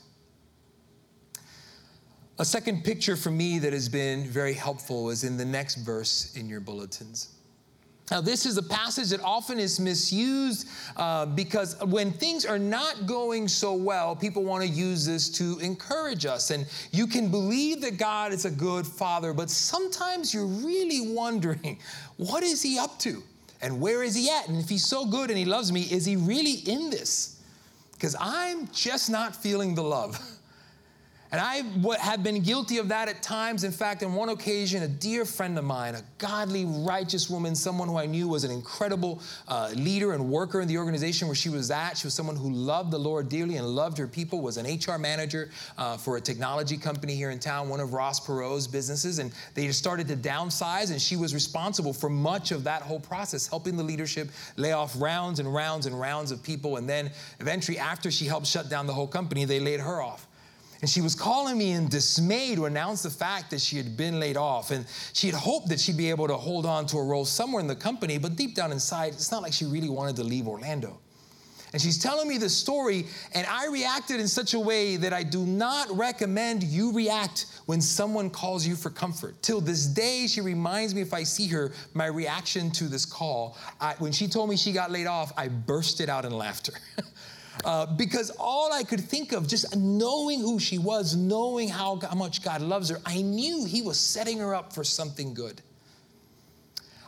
A 2.40 2.46
second 2.46 2.84
picture 2.84 3.16
for 3.16 3.30
me 3.30 3.60
that 3.60 3.74
has 3.74 3.88
been 3.88 4.24
very 4.24 4.54
helpful 4.54 5.10
is 5.10 5.24
in 5.24 5.38
the 5.38 5.46
next 5.46 5.76
verse 5.76 6.36
in 6.36 6.50
your 6.50 6.60
bulletins. 6.60 7.30
Now, 8.12 8.20
this 8.20 8.46
is 8.46 8.58
a 8.58 8.64
passage 8.64 9.08
that 9.10 9.22
often 9.22 9.58
is 9.58 9.80
misused 9.80 10.68
uh, 10.98 11.26
because 11.28 11.82
when 11.86 12.12
things 12.12 12.46
are 12.46 12.60
not 12.60 13.06
going 13.06 13.48
so 13.48 13.74
well, 13.74 14.18
people 14.18 14.44
want 14.44 14.64
to 14.64 14.70
use 14.70 15.06
this 15.06 15.30
to 15.30 15.58
encourage 15.60 16.26
us. 16.26 16.52
And 16.52 16.66
you 16.92 17.08
can 17.08 17.32
believe 17.32 17.80
that 17.82 17.98
God 17.98 18.34
is 18.34 18.44
a 18.44 18.52
good 18.52 18.86
father, 18.86 19.32
but 19.34 19.50
sometimes 19.50 20.34
you're 20.34 20.46
really 20.46 21.14
wondering, 21.14 21.80
what 22.18 22.44
is 22.44 22.62
he 22.62 22.78
up 22.78 23.00
to? 23.00 23.24
And 23.62 23.80
where 23.80 24.04
is 24.04 24.14
he 24.14 24.30
at? 24.30 24.50
And 24.50 24.58
if 24.62 24.68
he's 24.68 24.86
so 24.86 25.06
good 25.06 25.30
and 25.30 25.40
he 25.40 25.46
loves 25.46 25.72
me, 25.72 25.84
is 25.84 26.06
he 26.06 26.18
really 26.18 26.56
in 26.70 26.90
this? 26.90 27.42
Because 27.94 28.18
I'm 28.20 28.68
just 28.74 29.10
not 29.10 29.36
feeling 29.36 29.74
the 29.74 29.84
love. 29.84 30.20
And 31.32 31.40
I 31.40 31.64
have 31.98 32.24
been 32.24 32.42
guilty 32.42 32.78
of 32.78 32.90
that 32.90 33.08
at 33.08 33.24
times. 33.24 33.64
In 33.64 33.72
fact, 33.72 34.04
on 34.04 34.14
one 34.16 34.28
occasion, 34.28 34.84
a 34.84 34.88
dear 34.88 35.24
friend 35.24 35.58
of 35.58 35.64
mine, 35.64 35.96
a 35.96 36.02
godly, 36.18 36.66
righteous 36.66 37.30
woman, 37.30 37.56
someone 37.56 37.88
who 37.88 37.98
I 37.98 38.06
knew 38.06 38.28
was 38.28 38.44
an 38.44 38.52
incredible 38.52 39.22
uh, 39.48 39.72
leader 39.74 40.12
and 40.12 40.30
worker 40.30 40.60
in 40.60 40.68
the 40.68 40.78
organization 40.78 41.30
where 41.30 41.36
she 41.36 41.48
was 41.48 41.72
at, 41.72 41.98
she 41.98 42.06
was 42.06 42.14
someone 42.14 42.36
who 42.36 42.52
loved 42.52 42.92
the 42.92 42.98
Lord 42.98 43.30
dearly 43.30 43.56
and 43.56 43.66
loved 43.66 43.98
her 43.98 44.08
people, 44.08 44.42
was 44.42 44.58
an 44.58 44.66
HR 44.66 44.98
manager 44.98 45.50
uh, 45.78 45.96
for 45.96 46.18
a 46.18 46.22
technology 46.22 46.76
company 46.76 47.16
here 47.16 47.30
in 47.30 47.40
town, 47.40 47.70
one 47.70 47.80
of 47.80 47.94
Ross 47.94 48.20
Perot's 48.20 48.68
businesses. 48.68 49.20
And 49.20 49.32
they 49.54 49.68
just 49.68 49.80
started 49.80 50.10
to 50.10 50.18
downsize, 50.18 50.92
and 50.92 51.02
she 51.02 51.16
was 51.16 51.34
responsible 51.34 51.94
for 51.94 52.10
much 52.10 52.52
of 52.52 52.66
that 52.66 52.82
whole 52.82 53.00
process, 53.00 53.48
helping 53.48 53.78
the 53.78 53.84
leadership 53.84 54.28
lay 54.58 54.74
off 54.74 55.00
rounds 55.00 55.40
and 55.40 55.54
rounds 55.54 55.86
and 55.86 55.98
rounds 55.98 56.32
of 56.32 56.44
people. 56.44 56.76
And 56.76 56.90
then 56.90 57.10
eventually, 57.40 57.78
after 57.78 58.12
she 58.12 58.26
helped 58.26 58.48
shut 58.48 58.70
down 58.70 58.86
the 58.86 58.94
whole 58.94 59.08
company, 59.08 59.46
they 59.46 59.62
laid 59.62 59.80
her 59.80 60.02
off. 60.02 60.28
And 60.82 60.90
she 60.90 61.02
was 61.02 61.14
calling 61.14 61.58
me 61.58 61.72
in 61.72 61.88
dismay 61.88 62.56
to 62.56 62.66
announce 62.66 63.04
the 63.04 63.10
fact 63.10 63.52
that 63.52 63.62
she 63.62 63.78
had 63.78 63.96
been 63.96 64.20
laid 64.20 64.36
off. 64.36 64.72
And 64.72 64.86
she 65.14 65.28
had 65.28 65.36
hoped 65.36 65.70
that 65.70 65.80
she'd 65.80 65.98
be 65.98 66.10
able 66.10 66.28
to 66.28 66.36
hold 66.36 66.66
on 66.66 66.88
to 66.88 66.98
a 66.98 67.04
role 67.04 67.26
somewhere 67.26 67.62
in 67.62 67.68
the 67.68 67.76
company, 67.76 68.18
but 68.18 68.36
deep 68.36 68.56
down 68.56 68.72
inside, 68.72 69.14
it's 69.14 69.32
not 69.32 69.44
like 69.44 69.54
she 69.54 69.66
really 69.66 69.90
wanted 69.90 70.16
to 70.16 70.24
leave 70.24 70.48
Orlando. 70.48 70.98
And 71.74 71.82
she's 71.82 71.98
telling 71.98 72.28
me 72.28 72.38
the 72.38 72.50
story, 72.50 73.06
and 73.34 73.48
I 73.48 73.68
reacted 73.68 74.20
in 74.20 74.28
such 74.28 74.56
a 74.56 74.60
way 74.60 74.98
that 74.98 75.14
I 75.14 75.24
do 75.24 75.46
not 75.46 75.90
recommend 75.96 76.64
you 76.64 76.92
react 76.92 77.46
when 77.66 77.80
someone 77.80 78.30
calls 78.30 78.68
you 78.68 78.76
for 78.76 78.90
comfort. 78.90 79.42
Till 79.42 79.62
this 79.62 79.86
day, 79.86 80.28
she 80.28 80.42
reminds 80.42 80.94
me 80.94 81.02
if 81.02 81.14
I 81.14 81.24
see 81.24 81.48
her, 81.48 81.72
my 81.94 82.08
reaction 82.08 82.72
to 82.72 82.86
this 82.86 83.06
call. 83.06 83.58
I, 83.80 83.94
when 84.00 84.12
she 84.12 84.28
told 84.28 84.50
me 84.50 84.58
she 84.58 84.74
got 84.74 84.92
laid 84.92 85.08
off, 85.08 85.32
I 85.38 85.48
bursted 85.48 86.10
out 86.10 86.26
in 86.26 86.32
laughter. 86.32 86.74
Uh, 87.66 87.86
because 87.86 88.30
all 88.40 88.72
I 88.74 88.84
could 88.84 89.02
think 89.02 89.34
of, 89.34 89.48
just 89.48 89.76
knowing 89.76 90.40
who 90.40 90.60
she 90.60 90.78
was, 90.78 91.16
knowing 91.16 91.70
how, 91.70 92.00
how 92.00 92.16
much 92.16 92.44
God 92.44 92.62
loves 92.62 92.90
her, 92.90 93.00
I 93.06 93.22
knew 93.22 93.66
He 93.66 93.82
was 93.82 94.00
setting 94.00 94.40
her 94.40 94.56
up 94.56 94.74
for 94.74 94.84
something 94.84 95.34
good. 95.34 95.62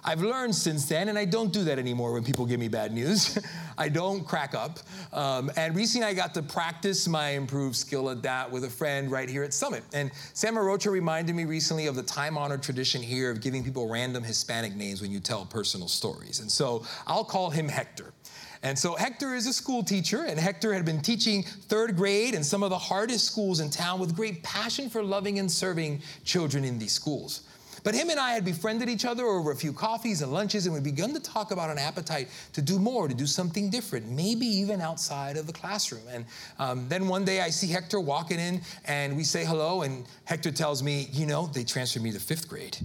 I've 0.05 0.21
learned 0.21 0.53
since 0.53 0.85
then, 0.87 1.07
and 1.07 1.17
I 1.17 1.23
don't 1.23 1.53
do 1.53 1.63
that 1.63 1.79
anymore 1.79 2.11
when 2.11 2.23
people 2.23 2.45
give 2.45 2.59
me 2.59 2.67
bad 2.67 2.91
news. 2.91 3.39
I 3.77 3.87
don't 3.87 4.27
crack 4.27 4.53
up. 4.53 4.79
Um, 5.13 5.49
and 5.55 5.75
recently 5.75 6.05
I 6.05 6.13
got 6.13 6.33
to 6.33 6.41
practice 6.41 7.07
my 7.07 7.29
improved 7.29 7.75
skill 7.75 8.09
at 8.09 8.21
that 8.23 8.51
with 8.51 8.65
a 8.65 8.69
friend 8.69 9.09
right 9.09 9.29
here 9.29 9.43
at 9.43 9.53
Summit. 9.53 9.83
And 9.93 10.11
Sam 10.33 10.55
Arocha 10.55 10.91
reminded 10.91 11.35
me 11.35 11.45
recently 11.45 11.87
of 11.87 11.95
the 11.95 12.03
time 12.03 12.37
honored 12.37 12.61
tradition 12.61 13.01
here 13.01 13.31
of 13.31 13.39
giving 13.39 13.63
people 13.63 13.87
random 13.87 14.23
Hispanic 14.23 14.75
names 14.75 15.01
when 15.01 15.09
you 15.09 15.21
tell 15.21 15.45
personal 15.45 15.87
stories. 15.87 16.41
And 16.41 16.51
so 16.51 16.85
I'll 17.07 17.25
call 17.25 17.49
him 17.49 17.69
Hector. 17.69 18.13
And 18.63 18.79
so 18.79 18.95
Hector 18.95 19.35
is 19.35 19.45
a 19.45 19.53
school 19.53 19.83
teacher, 19.83 20.23
and 20.23 20.39
Hector 20.39 20.73
had 20.73 20.85
been 20.85 21.01
teaching 21.01 21.43
third 21.43 21.97
grade 21.97 22.33
in 22.33 22.45
some 22.45 22.63
of 22.63 22.69
the 22.69 22.77
hardest 22.77 23.25
schools 23.25 23.59
in 23.59 23.69
town 23.69 23.99
with 23.99 24.15
great 24.15 24.41
passion 24.41 24.89
for 24.89 25.03
loving 25.03 25.37
and 25.39 25.51
serving 25.51 26.01
children 26.23 26.63
in 26.63 26.79
these 26.79 26.93
schools. 26.93 27.41
But 27.83 27.93
him 27.93 28.09
and 28.09 28.17
I 28.17 28.31
had 28.31 28.45
befriended 28.45 28.87
each 28.87 29.03
other 29.03 29.25
over 29.25 29.51
a 29.51 29.55
few 29.55 29.73
coffees 29.73 30.21
and 30.21 30.31
lunches, 30.31 30.65
and 30.65 30.73
we'd 30.73 30.83
begun 30.83 31.13
to 31.13 31.19
talk 31.19 31.51
about 31.51 31.69
an 31.69 31.77
appetite 31.77 32.29
to 32.53 32.61
do 32.61 32.79
more, 32.79 33.09
to 33.09 33.13
do 33.13 33.25
something 33.25 33.69
different, 33.69 34.09
maybe 34.09 34.45
even 34.45 34.79
outside 34.79 35.35
of 35.35 35.45
the 35.45 35.53
classroom. 35.53 36.03
And 36.09 36.25
um, 36.59 36.87
then 36.87 37.09
one 37.09 37.25
day 37.25 37.41
I 37.41 37.49
see 37.49 37.67
Hector 37.67 37.99
walking 37.99 38.39
in, 38.39 38.61
and 38.85 39.17
we 39.17 39.25
say 39.25 39.43
hello, 39.43 39.81
and 39.81 40.05
Hector 40.23 40.51
tells 40.51 40.81
me, 40.81 41.09
You 41.11 41.25
know, 41.25 41.47
they 41.47 41.65
transferred 41.65 42.03
me 42.03 42.13
to 42.13 42.19
fifth 42.19 42.47
grade. 42.47 42.77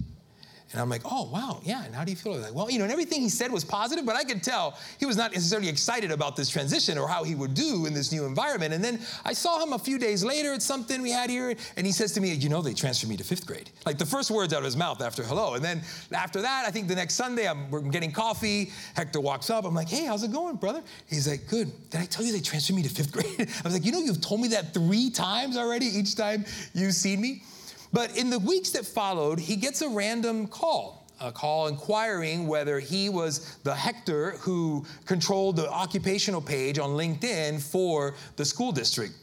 And 0.71 0.79
I'm 0.79 0.89
like, 0.89 1.01
oh, 1.03 1.29
wow, 1.31 1.61
yeah. 1.63 1.83
And 1.83 1.95
how 1.95 2.03
do 2.03 2.11
you 2.11 2.17
feel? 2.17 2.37
Like, 2.37 2.53
well, 2.53 2.69
you 2.69 2.77
know, 2.77 2.83
and 2.83 2.93
everything 2.93 3.21
he 3.21 3.29
said 3.29 3.51
was 3.51 3.63
positive, 3.63 4.05
but 4.05 4.15
I 4.15 4.23
could 4.23 4.43
tell 4.43 4.77
he 4.99 5.07
was 5.07 5.17
not 5.17 5.31
necessarily 5.31 5.67
excited 5.67 6.11
about 6.11 6.35
this 6.35 6.47
transition 6.47 6.97
or 6.97 7.07
how 7.07 7.23
he 7.23 7.33
would 7.33 7.55
do 7.55 7.87
in 7.87 7.93
this 7.93 8.11
new 8.11 8.25
environment. 8.25 8.73
And 8.73 8.83
then 8.83 8.99
I 9.25 9.33
saw 9.33 9.63
him 9.63 9.73
a 9.73 9.79
few 9.79 9.97
days 9.97 10.23
later 10.23 10.53
at 10.53 10.61
something 10.61 11.01
we 11.01 11.09
had 11.09 11.31
here, 11.31 11.55
and 11.75 11.87
he 11.87 11.91
says 11.91 12.11
to 12.13 12.21
me, 12.21 12.31
you 12.33 12.49
know, 12.49 12.61
they 12.61 12.75
transferred 12.75 13.09
me 13.09 13.17
to 13.17 13.23
fifth 13.23 13.47
grade. 13.47 13.71
Like 13.87 13.97
the 13.97 14.05
first 14.05 14.29
words 14.29 14.53
out 14.53 14.59
of 14.59 14.65
his 14.65 14.77
mouth 14.77 15.01
after 15.01 15.23
hello. 15.23 15.55
And 15.55 15.65
then 15.65 15.81
after 16.11 16.41
that, 16.41 16.65
I 16.67 16.71
think 16.71 16.87
the 16.87 16.95
next 16.95 17.15
Sunday, 17.15 17.47
I'm, 17.47 17.71
we're 17.71 17.81
getting 17.81 18.11
coffee. 18.11 18.71
Hector 18.93 19.19
walks 19.19 19.49
up. 19.49 19.65
I'm 19.65 19.73
like, 19.73 19.89
hey, 19.89 20.05
how's 20.05 20.21
it 20.21 20.31
going, 20.31 20.57
brother? 20.57 20.83
He's 21.09 21.27
like, 21.27 21.47
good. 21.47 21.71
Did 21.89 22.01
I 22.01 22.05
tell 22.05 22.23
you 22.23 22.31
they 22.31 22.41
transferred 22.41 22.75
me 22.75 22.83
to 22.83 22.89
fifth 22.89 23.11
grade? 23.11 23.25
I 23.39 23.61
was 23.63 23.73
like, 23.73 23.85
you 23.85 23.91
know, 23.91 23.99
you've 23.99 24.21
told 24.21 24.41
me 24.41 24.49
that 24.49 24.73
three 24.73 25.09
times 25.09 25.57
already 25.57 25.87
each 25.87 26.15
time 26.15 26.45
you've 26.75 26.93
seen 26.93 27.21
me. 27.21 27.41
But 27.91 28.17
in 28.17 28.29
the 28.29 28.39
weeks 28.39 28.71
that 28.71 28.85
followed, 28.85 29.39
he 29.39 29.55
gets 29.55 29.81
a 29.81 29.89
random 29.89 30.47
call. 30.47 31.07
A 31.21 31.31
call 31.31 31.67
inquiring 31.67 32.47
whether 32.47 32.79
he 32.79 33.09
was 33.09 33.57
the 33.63 33.75
Hector 33.75 34.31
who 34.39 34.85
controlled 35.05 35.57
the 35.57 35.69
occupational 35.69 36.39
page 36.39 36.79
on 36.79 36.91
LinkedIn 36.91 37.61
for 37.61 38.15
the 38.37 38.45
school 38.45 38.71
district. 38.71 39.13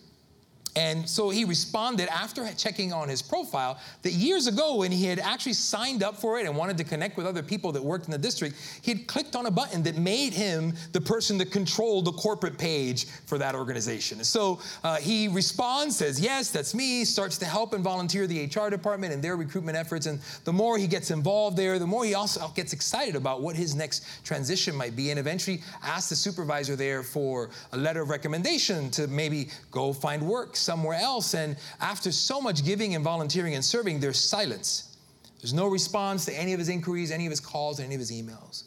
And 0.77 1.09
so 1.09 1.31
he 1.31 1.47
responded 1.47 2.09
after 2.11 2.47
checking 2.53 2.93
on 2.93 3.09
his 3.09 3.23
profile 3.23 3.79
that 4.03 4.13
years 4.13 4.47
ago, 4.47 4.77
when 4.77 4.93
he 4.93 5.07
had 5.07 5.19
actually 5.19 5.55
signed 5.55 6.03
up 6.03 6.17
for 6.17 6.39
it 6.39 6.47
and 6.47 6.55
wanted 6.55 6.77
to 6.77 6.85
connect 6.85 7.17
with 7.17 7.27
other 7.27 7.43
people 7.43 7.73
that 7.73 7.83
worked 7.83 8.05
in 8.05 8.11
the 8.13 8.19
district, 8.19 8.57
he 8.83 8.93
had 8.93 9.07
clicked 9.07 9.35
on 9.35 9.47
a 9.47 9.51
button 9.51 9.83
that 9.85 9.97
made 9.97 10.35
him 10.35 10.75
the 10.93 11.01
person 11.01 11.39
that 11.39 11.51
controlled 11.51 12.05
the 12.05 12.13
corporate 12.13 12.59
page 12.59 13.07
for 13.25 13.39
that 13.39 13.55
organization. 13.55 14.23
So 14.23 14.61
uh, 14.85 14.97
he 14.97 15.29
responds, 15.29 15.97
says, 15.97 16.21
Yes, 16.21 16.51
that's 16.51 16.75
me, 16.75 17.07
starts 17.07 17.39
to 17.39 17.47
help 17.47 17.73
and 17.73 17.83
volunteer 17.83 18.27
the 18.27 18.45
HR 18.45 18.69
department 18.69 19.15
and 19.15 19.23
their 19.23 19.37
recruitment 19.37 19.79
efforts. 19.79 20.05
And 20.05 20.21
the 20.45 20.53
more 20.53 20.77
he 20.77 20.87
gets 20.87 21.11
involved 21.11 21.57
there, 21.57 21.79
the 21.79 21.87
more 21.87 22.05
he 22.05 22.15
also 22.15 22.49
gets 22.49 22.75
excited 22.75 23.17
about 23.17 23.41
what 23.41 23.57
his 23.57 23.75
next 23.75 24.05
transition 24.25 24.77
might 24.77 24.95
be. 24.95 25.09
And 25.11 25.19
eventually 25.19 25.63
asks 25.83 26.11
the 26.11 26.17
supervisor 26.17 26.77
there 26.77 27.03
for 27.03 27.49
a 27.73 27.79
letter 27.79 28.03
of 28.03 28.11
recommendation 28.11 28.91
to 28.91 29.07
maybe 29.07 29.49
go 29.71 29.95
find 29.95 30.23
work 30.23 30.55
somewhere 30.67 30.99
else. 31.01 31.33
And 31.35 31.57
after 31.81 32.13
so 32.13 32.41
much 32.41 32.65
giving 32.65 32.95
and 32.95 33.03
volunteering 33.03 33.55
and 33.55 33.65
serving, 33.65 34.01
there's 34.01 34.21
silence. 34.21 34.97
There's 35.41 35.55
no 35.55 35.69
response 35.69 36.25
to 36.27 36.39
any 36.39 36.53
of 36.53 36.59
his 36.59 36.69
inquiries, 36.69 37.11
any 37.11 37.25
of 37.25 37.31
his 37.31 37.41
calls, 37.41 37.81
any 37.81 37.95
of 37.95 38.01
his 38.01 38.11
emails. 38.11 38.65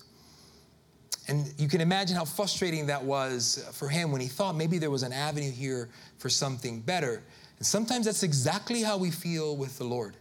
And 1.28 1.54
you 1.60 1.68
can 1.68 1.82
imagine 1.82 2.16
how 2.16 2.26
frustrating 2.26 2.88
that 2.88 3.04
was 3.04 3.70
for 3.74 3.88
him 3.88 4.12
when 4.12 4.22
he 4.22 4.28
thought 4.28 4.56
maybe 4.56 4.80
there 4.80 4.90
was 4.90 5.04
an 5.04 5.14
avenue 5.14 5.52
here 5.52 5.90
for 6.18 6.30
something 6.30 6.82
better. 6.82 7.22
And 7.60 7.68
sometimes 7.68 8.06
that's 8.06 8.24
exactly 8.24 8.82
how 8.82 8.98
we 8.98 9.12
feel 9.12 9.56
with 9.56 9.78
the 9.78 9.84
Lord. 9.84 10.16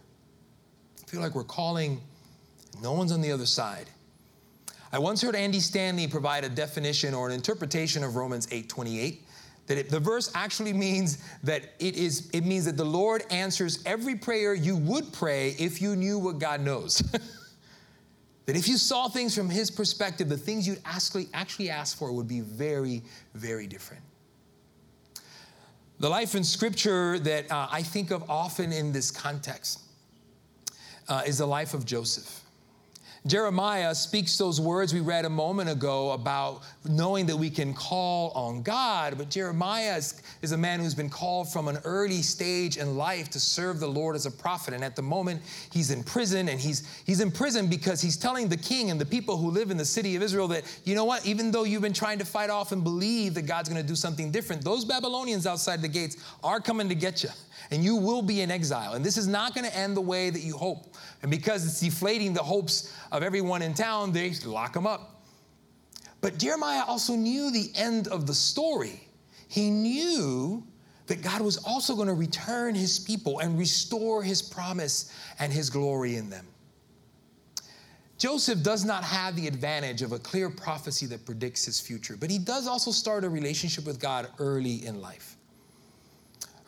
I 1.01 1.09
feel 1.09 1.21
like 1.21 1.33
we're 1.33 1.43
calling, 1.45 2.01
no 2.83 2.93
one's 2.93 3.11
on 3.11 3.21
the 3.21 3.31
other 3.31 3.47
side. 3.47 3.87
I 4.91 4.99
once 4.99 5.21
heard 5.21 5.35
Andy 5.35 5.59
Stanley 5.59 6.07
provide 6.07 6.43
a 6.43 6.49
definition 6.49 7.13
or 7.13 7.27
an 7.27 7.33
interpretation 7.33 8.03
of 8.03 8.15
Romans 8.15 8.47
8:28 8.47 9.21
that 9.69 9.77
it, 9.77 9.89
the 9.89 9.99
verse 9.99 10.31
actually 10.33 10.73
means 10.73 11.23
that 11.43 11.61
it 11.77 11.95
is 11.95 12.27
it 12.33 12.43
means 12.43 12.65
that 12.65 12.75
the 12.75 12.83
lord 12.83 13.23
answers 13.29 13.83
every 13.85 14.15
prayer 14.15 14.55
you 14.55 14.75
would 14.75 15.13
pray 15.13 15.55
if 15.59 15.79
you 15.79 15.95
knew 15.95 16.19
what 16.19 16.39
god 16.39 16.59
knows. 16.59 17.01
That 18.45 18.55
if 18.55 18.67
you 18.67 18.77
saw 18.77 19.07
things 19.07 19.35
from 19.35 19.47
his 19.47 19.69
perspective 19.69 20.27
the 20.27 20.35
things 20.35 20.67
you'd 20.67 20.81
actually 20.83 21.27
actually 21.35 21.69
ask 21.69 21.95
for 21.95 22.11
would 22.11 22.27
be 22.27 22.39
very 22.39 23.03
very 23.35 23.67
different. 23.67 24.01
The 25.99 26.09
life 26.09 26.33
in 26.33 26.43
scripture 26.43 27.19
that 27.19 27.51
uh, 27.51 27.67
i 27.71 27.83
think 27.83 28.09
of 28.09 28.27
often 28.27 28.71
in 28.71 28.91
this 28.91 29.11
context 29.11 29.81
uh, 31.07 31.21
is 31.27 31.37
the 31.37 31.45
life 31.45 31.75
of 31.75 31.85
joseph 31.85 32.41
Jeremiah 33.27 33.93
speaks 33.93 34.37
those 34.37 34.61
words 34.61 34.93
we 34.93 35.01
read 35.01 35.25
a 35.25 35.29
moment 35.29 35.69
ago 35.69 36.11
about 36.11 36.63
knowing 36.87 37.25
that 37.25 37.35
we 37.35 37.49
can 37.49 37.73
call 37.73 38.31
on 38.31 38.61
God. 38.61 39.17
But 39.17 39.29
Jeremiah 39.29 39.97
is, 39.97 40.21
is, 40.41 40.53
a 40.53 40.57
man 40.57 40.79
who's 40.79 40.95
been 40.95 41.09
called 41.09 41.51
from 41.51 41.67
an 41.67 41.79
early 41.83 42.21
stage 42.21 42.77
in 42.77 42.95
life 42.95 43.29
to 43.31 43.39
serve 43.39 43.81
the 43.81 43.87
Lord 43.87 44.15
as 44.15 44.25
a 44.25 44.31
prophet. 44.31 44.73
And 44.73 44.85
at 44.85 44.95
the 44.95 45.01
moment, 45.01 45.41
he's 45.71 45.91
in 45.91 46.01
prison. 46.01 46.47
And 46.47 46.59
he's, 46.59 46.87
he's 47.05 47.19
in 47.19 47.29
prison 47.29 47.67
because 47.67 47.99
he's 47.99 48.15
telling 48.15 48.47
the 48.47 48.57
king 48.57 48.89
and 48.89 48.99
the 48.99 49.05
people 49.05 49.35
who 49.35 49.51
live 49.51 49.69
in 49.69 49.75
the 49.75 49.85
city 49.85 50.15
of 50.15 50.23
Israel 50.23 50.47
that, 50.49 50.63
you 50.85 50.95
know 50.95 51.05
what, 51.05 51.25
even 51.25 51.51
though 51.51 51.65
you've 51.65 51.81
been 51.81 51.91
trying 51.91 52.19
to 52.19 52.25
fight 52.25 52.49
off 52.49 52.71
and 52.71 52.83
believe 52.83 53.33
that 53.33 53.43
God's 53.43 53.67
going 53.67 53.81
to 53.81 53.87
do 53.87 53.95
something 53.95 54.31
different, 54.31 54.63
those 54.63 54.85
Babylonians 54.85 55.45
outside 55.45 55.81
the 55.81 55.89
gates 55.89 56.15
are 56.41 56.61
coming 56.61 56.87
to 56.87 56.95
get 56.95 57.23
you 57.23 57.29
and 57.71 57.83
you 57.83 57.95
will 57.95 58.21
be 58.21 58.41
in 58.41 58.49
exile. 58.51 58.93
And 58.93 59.05
this 59.05 59.17
is 59.17 59.27
not 59.27 59.53
going 59.53 59.69
to 59.69 59.75
end 59.75 59.95
the 59.95 60.01
way 60.01 60.29
that 60.29 60.41
you 60.41 60.57
hope. 60.57 60.95
And 61.21 61.29
because 61.29 61.65
it's 61.65 61.79
deflating 61.79 62.33
the 62.33 62.43
hopes 62.43 62.95
of 63.11 63.23
everyone 63.23 63.61
in 63.61 63.73
town, 63.73 64.11
they 64.11 64.31
lock 64.45 64.73
them 64.73 64.87
up. 64.87 65.21
But 66.21 66.37
Jeremiah 66.37 66.83
also 66.87 67.13
knew 67.13 67.51
the 67.51 67.71
end 67.75 68.07
of 68.07 68.27
the 68.27 68.33
story. 68.33 69.07
He 69.47 69.69
knew 69.69 70.63
that 71.07 71.21
God 71.21 71.41
was 71.41 71.57
also 71.57 71.95
going 71.95 72.07
to 72.07 72.13
return 72.13 72.75
his 72.75 72.99
people 72.99 73.39
and 73.39 73.57
restore 73.57 74.21
his 74.21 74.41
promise 74.41 75.13
and 75.39 75.51
his 75.51 75.69
glory 75.69 76.15
in 76.17 76.29
them. 76.29 76.45
Joseph 78.17 78.61
does 78.63 78.83
not 78.83 79.03
have 79.03 79.35
the 79.37 79.47
advantage 79.47 80.01
of 80.01 80.11
a 80.11 80.19
clear 80.19 80.49
prophecy 80.49 81.05
that 81.05 81.25
predicts 81.25 81.63
his 81.63 81.79
future, 81.79 82.17
but 82.19 82.29
he 82.29 82.37
does 82.37 82.67
also 82.67 82.91
start 82.91 83.23
a 83.23 83.29
relationship 83.29 83.85
with 83.85 83.99
God 83.99 84.27
early 84.39 84.85
in 84.85 84.99
life. 84.99 85.37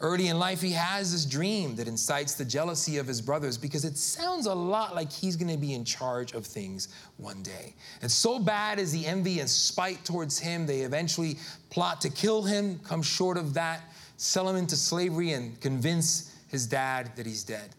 Early 0.01 0.29
in 0.29 0.39
life, 0.39 0.61
he 0.61 0.71
has 0.71 1.11
this 1.11 1.25
dream 1.25 1.75
that 1.75 1.87
incites 1.87 2.33
the 2.33 2.43
jealousy 2.43 2.97
of 2.97 3.05
his 3.05 3.21
brothers 3.21 3.55
because 3.55 3.85
it 3.85 3.95
sounds 3.95 4.47
a 4.47 4.53
lot 4.53 4.95
like 4.95 5.11
he's 5.11 5.35
going 5.35 5.51
to 5.51 5.59
be 5.59 5.75
in 5.75 5.85
charge 5.85 6.33
of 6.33 6.43
things 6.43 6.87
one 7.17 7.43
day. 7.43 7.75
And 8.01 8.11
so 8.11 8.39
bad 8.39 8.79
is 8.79 8.91
the 8.91 9.05
envy 9.05 9.41
and 9.41 9.49
spite 9.49 10.03
towards 10.03 10.39
him, 10.39 10.65
they 10.65 10.81
eventually 10.81 11.37
plot 11.69 12.01
to 12.01 12.09
kill 12.09 12.41
him, 12.41 12.79
come 12.79 13.03
short 13.03 13.37
of 13.37 13.53
that, 13.53 13.83
sell 14.17 14.49
him 14.49 14.55
into 14.55 14.75
slavery, 14.75 15.33
and 15.33 15.61
convince 15.61 16.35
his 16.47 16.65
dad 16.65 17.11
that 17.15 17.27
he's 17.27 17.43
dead. 17.43 17.69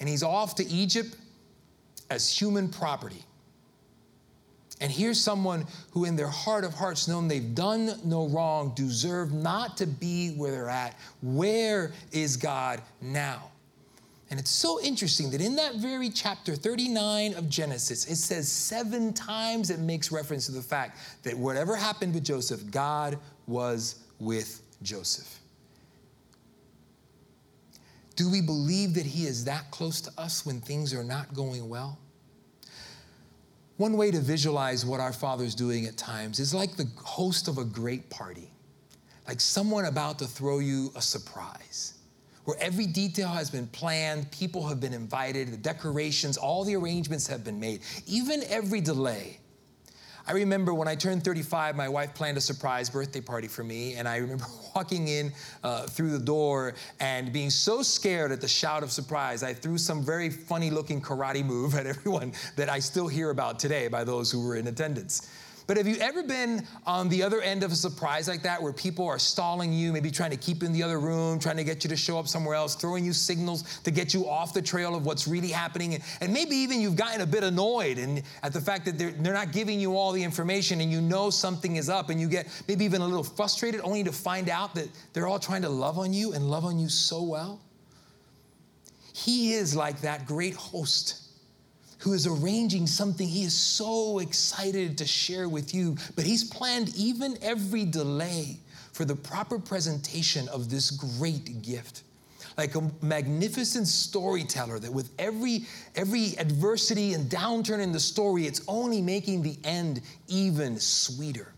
And 0.00 0.08
he's 0.08 0.24
off 0.24 0.56
to 0.56 0.66
Egypt 0.66 1.16
as 2.10 2.28
human 2.28 2.68
property. 2.70 3.24
And 4.80 4.92
here's 4.92 5.20
someone 5.20 5.66
who, 5.90 6.04
in 6.04 6.14
their 6.14 6.28
heart 6.28 6.64
of 6.64 6.72
hearts, 6.72 7.08
known 7.08 7.26
they've 7.26 7.54
done 7.54 7.98
no 8.04 8.28
wrong, 8.28 8.72
deserve 8.76 9.32
not 9.32 9.76
to 9.78 9.86
be 9.86 10.30
where 10.30 10.52
they're 10.52 10.68
at. 10.68 10.94
Where 11.20 11.92
is 12.12 12.36
God 12.36 12.80
now? 13.00 13.50
And 14.30 14.38
it's 14.38 14.50
so 14.50 14.80
interesting 14.80 15.30
that 15.30 15.40
in 15.40 15.56
that 15.56 15.76
very 15.76 16.10
chapter 16.10 16.54
39 16.54 17.34
of 17.34 17.48
Genesis, 17.48 18.06
it 18.06 18.16
says 18.16 18.50
seven 18.50 19.12
times 19.14 19.70
it 19.70 19.80
makes 19.80 20.12
reference 20.12 20.46
to 20.46 20.52
the 20.52 20.62
fact 20.62 20.98
that 21.22 21.36
whatever 21.36 21.74
happened 21.74 22.14
with 22.14 22.24
Joseph, 22.24 22.70
God 22.70 23.18
was 23.46 23.96
with 24.20 24.60
Joseph. 24.82 25.40
Do 28.16 28.30
we 28.30 28.42
believe 28.42 28.94
that 28.94 29.06
He 29.06 29.26
is 29.26 29.44
that 29.46 29.70
close 29.70 30.00
to 30.02 30.10
us 30.18 30.44
when 30.44 30.60
things 30.60 30.92
are 30.92 31.04
not 31.04 31.32
going 31.34 31.66
well? 31.68 31.98
One 33.78 33.96
way 33.96 34.10
to 34.10 34.18
visualize 34.18 34.84
what 34.84 34.98
our 34.98 35.12
Father's 35.12 35.54
doing 35.54 35.86
at 35.86 35.96
times 35.96 36.40
is 36.40 36.52
like 36.52 36.76
the 36.76 36.88
host 36.96 37.46
of 37.46 37.58
a 37.58 37.64
great 37.64 38.10
party, 38.10 38.50
like 39.28 39.40
someone 39.40 39.84
about 39.84 40.18
to 40.18 40.24
throw 40.26 40.58
you 40.58 40.90
a 40.96 41.00
surprise, 41.00 41.94
where 42.44 42.56
every 42.58 42.86
detail 42.86 43.28
has 43.28 43.50
been 43.50 43.68
planned, 43.68 44.32
people 44.32 44.66
have 44.66 44.80
been 44.80 44.92
invited, 44.92 45.52
the 45.52 45.56
decorations, 45.56 46.36
all 46.36 46.64
the 46.64 46.74
arrangements 46.74 47.28
have 47.28 47.44
been 47.44 47.60
made, 47.60 47.82
even 48.04 48.42
every 48.48 48.80
delay 48.80 49.37
I 50.28 50.32
remember 50.32 50.74
when 50.74 50.88
I 50.88 50.94
turned 50.94 51.24
35, 51.24 51.74
my 51.74 51.88
wife 51.88 52.12
planned 52.12 52.36
a 52.36 52.40
surprise 52.42 52.90
birthday 52.90 53.22
party 53.22 53.48
for 53.48 53.64
me, 53.64 53.94
and 53.94 54.06
I 54.06 54.18
remember 54.18 54.44
walking 54.76 55.08
in 55.08 55.32
uh, 55.64 55.86
through 55.86 56.10
the 56.10 56.18
door 56.18 56.74
and 57.00 57.32
being 57.32 57.48
so 57.48 57.82
scared 57.82 58.30
at 58.30 58.42
the 58.42 58.48
shout 58.48 58.82
of 58.82 58.92
surprise, 58.92 59.42
I 59.42 59.54
threw 59.54 59.78
some 59.78 60.02
very 60.02 60.28
funny 60.28 60.68
looking 60.68 61.00
karate 61.00 61.42
move 61.42 61.74
at 61.74 61.86
everyone 61.86 62.34
that 62.56 62.68
I 62.68 62.78
still 62.78 63.08
hear 63.08 63.30
about 63.30 63.58
today 63.58 63.88
by 63.88 64.04
those 64.04 64.30
who 64.30 64.46
were 64.46 64.56
in 64.56 64.66
attendance. 64.66 65.30
But 65.68 65.76
have 65.76 65.86
you 65.86 65.96
ever 65.96 66.22
been 66.22 66.66
on 66.86 67.10
the 67.10 67.22
other 67.22 67.42
end 67.42 67.62
of 67.62 67.72
a 67.72 67.76
surprise 67.76 68.26
like 68.26 68.40
that 68.44 68.62
where 68.62 68.72
people 68.72 69.06
are 69.06 69.18
stalling 69.18 69.70
you, 69.70 69.92
maybe 69.92 70.10
trying 70.10 70.30
to 70.30 70.36
keep 70.38 70.62
you 70.62 70.66
in 70.66 70.72
the 70.72 70.82
other 70.82 70.98
room, 70.98 71.38
trying 71.38 71.58
to 71.58 71.62
get 71.62 71.84
you 71.84 71.90
to 71.90 71.96
show 71.96 72.18
up 72.18 72.26
somewhere 72.26 72.54
else, 72.54 72.74
throwing 72.74 73.04
you 73.04 73.12
signals 73.12 73.78
to 73.80 73.90
get 73.90 74.14
you 74.14 74.26
off 74.26 74.54
the 74.54 74.62
trail 74.62 74.94
of 74.94 75.04
what's 75.04 75.28
really 75.28 75.48
happening? 75.48 76.02
And, 76.22 76.32
maybe 76.32 76.56
even 76.56 76.80
you've 76.80 76.96
gotten 76.96 77.20
a 77.20 77.26
bit 77.26 77.44
annoyed 77.44 77.98
and 77.98 78.22
at 78.42 78.54
the 78.54 78.60
fact 78.62 78.86
that 78.86 78.96
they're, 78.96 79.10
they're 79.10 79.34
not 79.34 79.52
giving 79.52 79.78
you 79.78 79.94
all 79.94 80.12
the 80.12 80.22
information 80.22 80.80
and 80.80 80.90
you 80.90 81.02
know 81.02 81.28
something 81.28 81.76
is 81.76 81.90
up 81.90 82.08
and 82.08 82.18
you 82.18 82.28
get 82.28 82.46
maybe 82.66 82.86
even 82.86 83.02
a 83.02 83.06
little 83.06 83.22
frustrated 83.22 83.82
only 83.82 84.02
to 84.04 84.12
find 84.12 84.48
out 84.48 84.74
that 84.74 84.88
they're 85.12 85.26
all 85.26 85.38
trying 85.38 85.62
to 85.62 85.68
love 85.68 85.98
on 85.98 86.14
you 86.14 86.32
and 86.32 86.50
love 86.50 86.64
on 86.64 86.78
you 86.78 86.88
so 86.88 87.22
well. 87.22 87.60
He 89.12 89.52
is 89.52 89.76
like 89.76 90.00
that 90.00 90.24
great 90.24 90.54
host 90.54 91.27
who 91.98 92.12
is 92.12 92.26
arranging 92.26 92.86
something 92.86 93.26
he 93.26 93.42
is 93.42 93.54
so 93.54 94.20
excited 94.20 94.96
to 94.98 95.06
share 95.06 95.48
with 95.48 95.74
you, 95.74 95.96
but 96.14 96.24
he's 96.24 96.44
planned 96.44 96.94
even 96.96 97.36
every 97.42 97.84
delay 97.84 98.58
for 98.92 99.04
the 99.04 99.16
proper 99.16 99.58
presentation 99.58 100.48
of 100.48 100.70
this 100.70 100.90
great 100.90 101.62
gift. 101.62 102.02
Like 102.56 102.74
a 102.74 102.90
magnificent 103.02 103.86
storyteller 103.86 104.80
that 104.80 104.92
with 104.92 105.12
every 105.18 105.66
every 105.94 106.36
adversity 106.38 107.14
and 107.14 107.30
downturn 107.30 107.80
in 107.80 107.92
the 107.92 108.00
story, 108.00 108.46
it's 108.46 108.62
only 108.66 109.00
making 109.00 109.42
the 109.42 109.56
end 109.62 110.00
even 110.26 110.80
sweeter. 110.80 111.52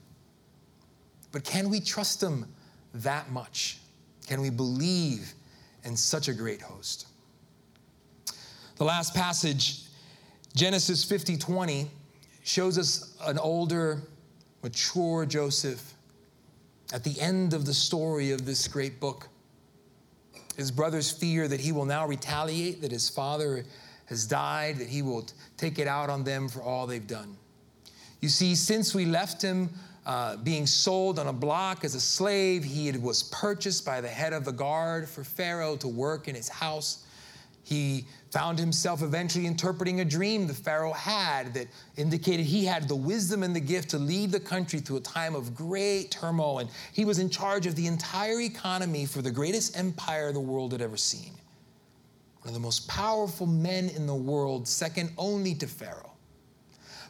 But 1.33 1.45
can 1.45 1.71
we 1.71 1.81
trust 1.81 2.23
him 2.23 2.45
that 2.93 3.31
much? 3.31 3.79
Can 4.27 4.43
we 4.43 4.51
believe 4.51 5.33
in 5.85 5.97
such 5.97 6.29
a 6.29 6.35
great 6.35 6.61
host? 6.61 7.07
The 8.77 8.85
last 8.85 9.15
passage 9.15 9.85
Genesis 10.55 11.05
50 11.05 11.37
20 11.37 11.91
shows 12.43 12.79
us 12.79 13.17
an 13.27 13.39
older, 13.39 14.03
mature 14.63 15.25
Joseph 15.27 15.95
at 16.93 17.05
the 17.05 17.21
end 17.21 17.55
of 17.55 17.67
the 17.67 17.75
story 17.75 18.33
of 18.33 18.45
this 18.45 18.67
great 18.67 18.99
book. 19.01 19.29
His 20.57 20.71
brothers 20.71 21.11
fear 21.11 21.47
that 21.49 21.61
he 21.61 21.73
will 21.73 21.85
now 21.85 22.07
retaliate, 22.07 22.83
that 22.83 22.91
his 22.91 23.09
father 23.09 23.65
has 24.07 24.27
died, 24.27 24.79
that 24.79 24.89
he 24.89 25.03
will 25.03 25.25
take 25.57 25.79
it 25.79 25.87
out 25.87 26.11
on 26.11 26.25
them 26.25 26.49
for 26.49 26.61
all 26.63 26.87
they've 26.87 27.07
done. 27.07 27.37
You 28.21 28.29
see, 28.29 28.55
since 28.55 28.95
we 28.95 29.07
left 29.07 29.41
him 29.41 29.71
uh, 30.05 30.37
being 30.37 30.67
sold 30.67 31.19
on 31.19 31.29
a 31.29 31.33
block 31.33 31.85
as 31.85 31.95
a 31.95 32.01
slave, 32.01 32.65
he 32.65 32.91
was 32.93 33.23
purchased 33.23 33.87
by 33.87 34.01
the 34.01 34.09
head 34.09 34.33
of 34.33 34.45
the 34.45 34.53
guard 34.53 35.09
for 35.09 35.23
Pharaoh 35.23 35.77
to 35.77 35.89
work 35.89 36.27
in 36.27 36.35
his 36.35 36.49
house. 36.49 37.05
He 37.71 38.05
found 38.33 38.59
himself 38.59 39.01
eventually 39.01 39.47
interpreting 39.47 40.01
a 40.01 40.05
dream 40.05 40.49
the 40.49 40.55
Pharaoh 40.55 40.93
had 40.93 41.55
that 41.55 41.69
indicated 41.97 42.45
he 42.45 42.65
had 42.65 42.89
the 42.89 42.97
wisdom 42.97 43.45
and 43.45 43.55
the 43.55 43.61
gift 43.61 43.91
to 43.91 43.99
lead 43.99 44.33
the 44.33 44.41
country 44.41 44.81
through 44.81 44.97
a 44.97 45.03
time 45.03 45.37
of 45.37 45.55
great 45.55 46.11
turmoil. 46.11 46.59
And 46.59 46.71
he 46.93 47.05
was 47.05 47.21
in 47.21 47.31
charge 47.31 47.67
of 47.67 47.77
the 47.77 47.87
entire 47.87 48.41
economy 48.41 49.07
for 49.07 49.23
the 49.23 49.31
greatest 49.31 49.79
empire 49.79 50.33
the 50.33 50.41
world 50.41 50.73
had 50.73 50.83
ever 50.83 50.97
seen. 50.97 51.33
One 52.41 52.49
of 52.49 52.55
the 52.55 52.61
most 52.61 52.89
powerful 52.89 53.47
men 53.47 53.89
in 53.91 54.05
the 54.05 54.17
world, 54.17 54.67
second 54.67 55.13
only 55.17 55.55
to 55.55 55.69
Pharaoh. 55.69 56.15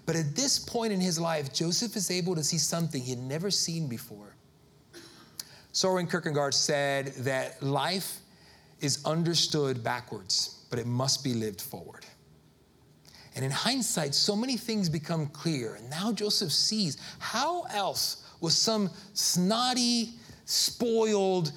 But 0.05 0.15
at 0.15 0.37
this 0.37 0.59
point 0.59 0.93
in 0.93 1.01
his 1.01 1.19
life, 1.19 1.55
Joseph 1.55 1.97
is 1.97 2.11
able 2.11 2.35
to 2.35 2.45
see 2.45 2.59
something 2.59 3.01
he 3.01 3.11
had 3.11 3.19
never 3.19 3.51
seen 3.51 3.87
before. 3.87 4.37
Soren 5.73 6.07
Kierkegaard 6.07 6.53
said 6.53 7.15
that 7.19 7.63
life 7.63 8.19
is 8.81 9.05
understood 9.05 9.83
backwards, 9.85 10.65
but 10.71 10.79
it 10.79 10.87
must 10.87 11.23
be 11.23 11.35
lived 11.35 11.61
forward. 11.61 12.07
And 13.37 13.45
in 13.45 13.51
hindsight, 13.51 14.15
so 14.15 14.35
many 14.35 14.57
things 14.57 14.89
become 14.89 15.27
clear. 15.29 15.75
And 15.75 15.89
now 15.89 16.13
Joseph 16.13 16.53
sees 16.53 16.97
how 17.19 17.63
else 17.73 18.27
was 18.41 18.57
some 18.57 18.91
snotty, 19.15 20.15
spoiled 20.47 21.53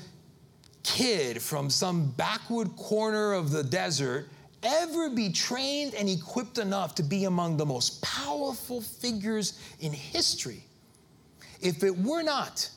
kid 0.83 1.41
from 1.41 1.69
some 1.69 2.11
backward 2.11 2.75
corner 2.75 3.33
of 3.33 3.51
the 3.51 3.63
desert 3.63 4.29
ever 4.61 5.09
be 5.09 5.31
trained 5.31 5.93
and 5.93 6.09
equipped 6.09 6.57
enough 6.57 6.95
to 6.95 7.03
be 7.03 7.25
among 7.25 7.57
the 7.57 7.65
most 7.65 8.01
powerful 8.01 8.81
figures 8.81 9.59
in 9.79 9.91
history 9.91 10.63
if 11.61 11.83
it 11.83 11.97
were 11.97 12.21
not 12.21 12.69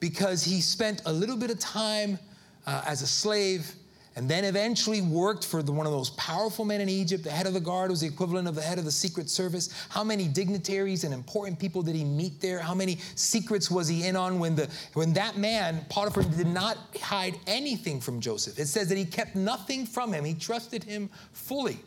because 0.00 0.44
he 0.44 0.60
spent 0.60 1.02
a 1.06 1.12
little 1.12 1.36
bit 1.36 1.50
of 1.50 1.58
time 1.58 2.18
uh, 2.66 2.82
as 2.86 3.02
a 3.02 3.06
slave, 3.06 3.74
and 4.16 4.28
then 4.30 4.44
eventually 4.44 5.02
worked 5.02 5.44
for 5.44 5.62
the, 5.62 5.70
one 5.70 5.84
of 5.84 5.92
those 5.92 6.10
powerful 6.10 6.64
men 6.64 6.80
in 6.80 6.88
Egypt. 6.88 7.22
The 7.22 7.30
head 7.30 7.46
of 7.46 7.52
the 7.52 7.60
guard 7.60 7.90
was 7.90 8.00
the 8.00 8.06
equivalent 8.06 8.48
of 8.48 8.54
the 8.54 8.62
head 8.62 8.78
of 8.78 8.86
the 8.86 8.90
Secret 8.90 9.28
Service. 9.28 9.68
How 9.90 10.02
many 10.02 10.26
dignitaries 10.26 11.04
and 11.04 11.12
important 11.12 11.58
people 11.58 11.82
did 11.82 11.94
he 11.94 12.04
meet 12.04 12.40
there? 12.40 12.58
How 12.58 12.74
many 12.74 12.96
secrets 13.14 13.70
was 13.70 13.88
he 13.88 14.06
in 14.06 14.16
on 14.16 14.38
when, 14.38 14.56
the, 14.56 14.70
when 14.94 15.12
that 15.12 15.36
man, 15.36 15.84
Potiphar, 15.90 16.22
did 16.22 16.46
not 16.46 16.78
hide 17.00 17.38
anything 17.46 18.00
from 18.00 18.20
Joseph? 18.20 18.58
It 18.58 18.66
says 18.66 18.88
that 18.88 18.96
he 18.96 19.04
kept 19.04 19.36
nothing 19.36 19.84
from 19.84 20.14
him, 20.14 20.24
he 20.24 20.34
trusted 20.34 20.82
him 20.82 21.10
fully. 21.32 21.78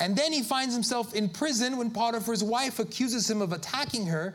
And 0.00 0.16
then 0.16 0.32
he 0.32 0.42
finds 0.42 0.74
himself 0.74 1.14
in 1.14 1.28
prison 1.28 1.76
when 1.76 1.92
Potiphar's 1.92 2.42
wife 2.42 2.80
accuses 2.80 3.30
him 3.30 3.40
of 3.40 3.52
attacking 3.52 4.06
her 4.06 4.34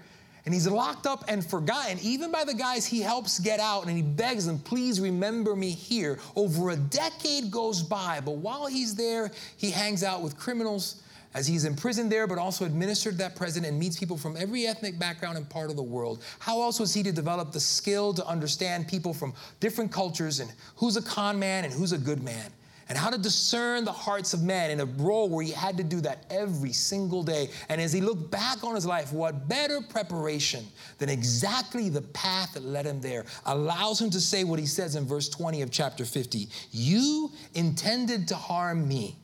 and 0.50 0.54
he's 0.56 0.68
locked 0.68 1.06
up 1.06 1.26
and 1.28 1.46
forgotten, 1.46 2.00
even 2.02 2.32
by 2.32 2.44
the 2.44 2.56
guys 2.56 2.84
he 2.84 3.02
helps 3.02 3.38
get 3.38 3.60
out, 3.60 3.86
and 3.86 3.96
he 3.96 4.02
begs 4.02 4.48
them, 4.48 4.58
please 4.58 5.00
remember 5.00 5.56
me 5.56 5.70
here. 5.70 6.18
Over 6.36 6.72
a 6.72 6.76
decade 6.76 7.52
goes 7.52 7.84
by, 7.84 8.20
but 8.26 8.38
while 8.38 8.66
he's 8.66 8.96
there, 8.96 9.30
he 9.58 9.70
hangs 9.70 10.04
out 10.04 10.24
with 10.24 10.40
criminals 10.40 11.04
as 11.36 11.46
he's 11.46 11.66
imprisoned 11.66 12.12
there, 12.12 12.26
but 12.26 12.40
also 12.40 12.66
administered 12.66 13.16
that 13.20 13.36
prison 13.36 13.64
and 13.64 13.78
meets 13.78 14.00
people 14.00 14.18
from 14.18 14.36
every 14.38 14.66
ethnic 14.66 14.98
background 14.98 15.38
and 15.38 15.48
part 15.48 15.70
of 15.70 15.76
the 15.76 15.84
world. 15.84 16.24
How 16.40 16.64
else 16.64 16.80
was 16.80 16.96
he 16.96 17.04
to 17.04 17.12
develop 17.12 17.52
the 17.52 17.60
skill 17.60 18.12
to 18.16 18.26
understand 18.26 18.88
people 18.88 19.14
from 19.14 19.36
different 19.60 19.92
cultures 19.92 20.40
and 20.40 20.52
who's 20.78 20.98
a 20.98 21.04
con 21.04 21.38
man 21.38 21.64
and 21.64 21.72
who's 21.72 21.92
a 21.92 22.00
good 22.00 22.24
man? 22.24 22.52
And 22.90 22.98
how 22.98 23.12
to 23.12 23.20
discern 23.20 23.86
the 23.86 23.92
hearts 23.92 24.34
of 24.34 24.42
men 24.42 24.72
in 24.72 24.80
a 24.80 24.86
role 24.86 25.30
where 25.30 25.46
he 25.46 25.52
had 25.52 25.78
to 25.78 25.84
do 25.84 26.02
that 26.02 26.26
every 26.32 26.74
single 26.74 27.22
day. 27.22 27.50
And 27.70 27.80
as 27.80 27.94
he 27.94 28.02
looked 28.02 28.32
back 28.32 28.64
on 28.64 28.74
his 28.74 28.86
life, 28.86 29.14
what 29.14 29.48
better 29.48 29.80
preparation 29.80 30.66
than 30.98 31.08
exactly 31.08 31.90
the 31.90 32.02
path 32.02 32.56
that 32.56 32.66
led 32.66 32.88
him 32.88 33.00
there 33.00 33.26
allows 33.46 34.02
him 34.02 34.10
to 34.10 34.20
say 34.20 34.44
what 34.44 34.58
he 34.58 34.66
says 34.66 34.96
in 34.96 35.06
verse 35.06 35.30
20 35.30 35.62
of 35.62 35.70
chapter 35.70 36.04
50 36.04 36.48
You 36.72 37.32
intended 37.54 38.28
to 38.30 38.36
harm 38.36 38.88
me, 38.88 39.16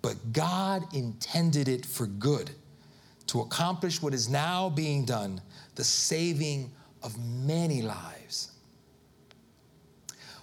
but 0.00 0.32
God 0.32 0.84
intended 0.94 1.66
it 1.66 1.84
for 1.84 2.06
good 2.06 2.50
to 3.26 3.40
accomplish 3.40 4.00
what 4.00 4.14
is 4.14 4.28
now 4.28 4.68
being 4.68 5.04
done, 5.04 5.40
the 5.74 5.84
saving 5.84 6.70
of 7.02 7.18
many 7.18 7.82
lives. 7.82 8.49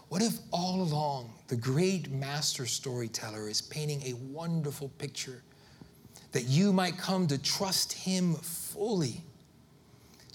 What 0.09 0.21
if 0.21 0.37
all 0.51 0.81
along 0.81 1.33
the 1.47 1.55
great 1.55 2.09
master 2.11 2.65
storyteller 2.65 3.49
is 3.49 3.61
painting 3.61 4.01
a 4.03 4.13
wonderful 4.13 4.89
picture 4.97 5.43
that 6.31 6.43
you 6.43 6.71
might 6.71 6.97
come 6.97 7.27
to 7.27 7.37
trust 7.41 7.93
him 7.93 8.35
fully? 8.35 9.23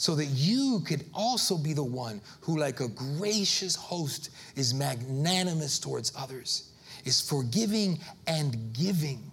so 0.03 0.17
that 0.17 0.25
you 0.25 0.83
could 0.85 1.05
also 1.15 1.57
be 1.57 1.73
the 1.73 1.85
one 1.85 2.21
who, 2.41 2.59
like 2.59 2.81
a 2.81 2.89
gracious 2.89 3.77
host, 3.77 4.31
is 4.57 4.75
magnanimous 4.75 5.79
towards 5.79 6.13
others, 6.19 6.73
is 7.05 7.21
forgiving 7.21 8.01
and 8.27 8.73
giving 8.73 9.31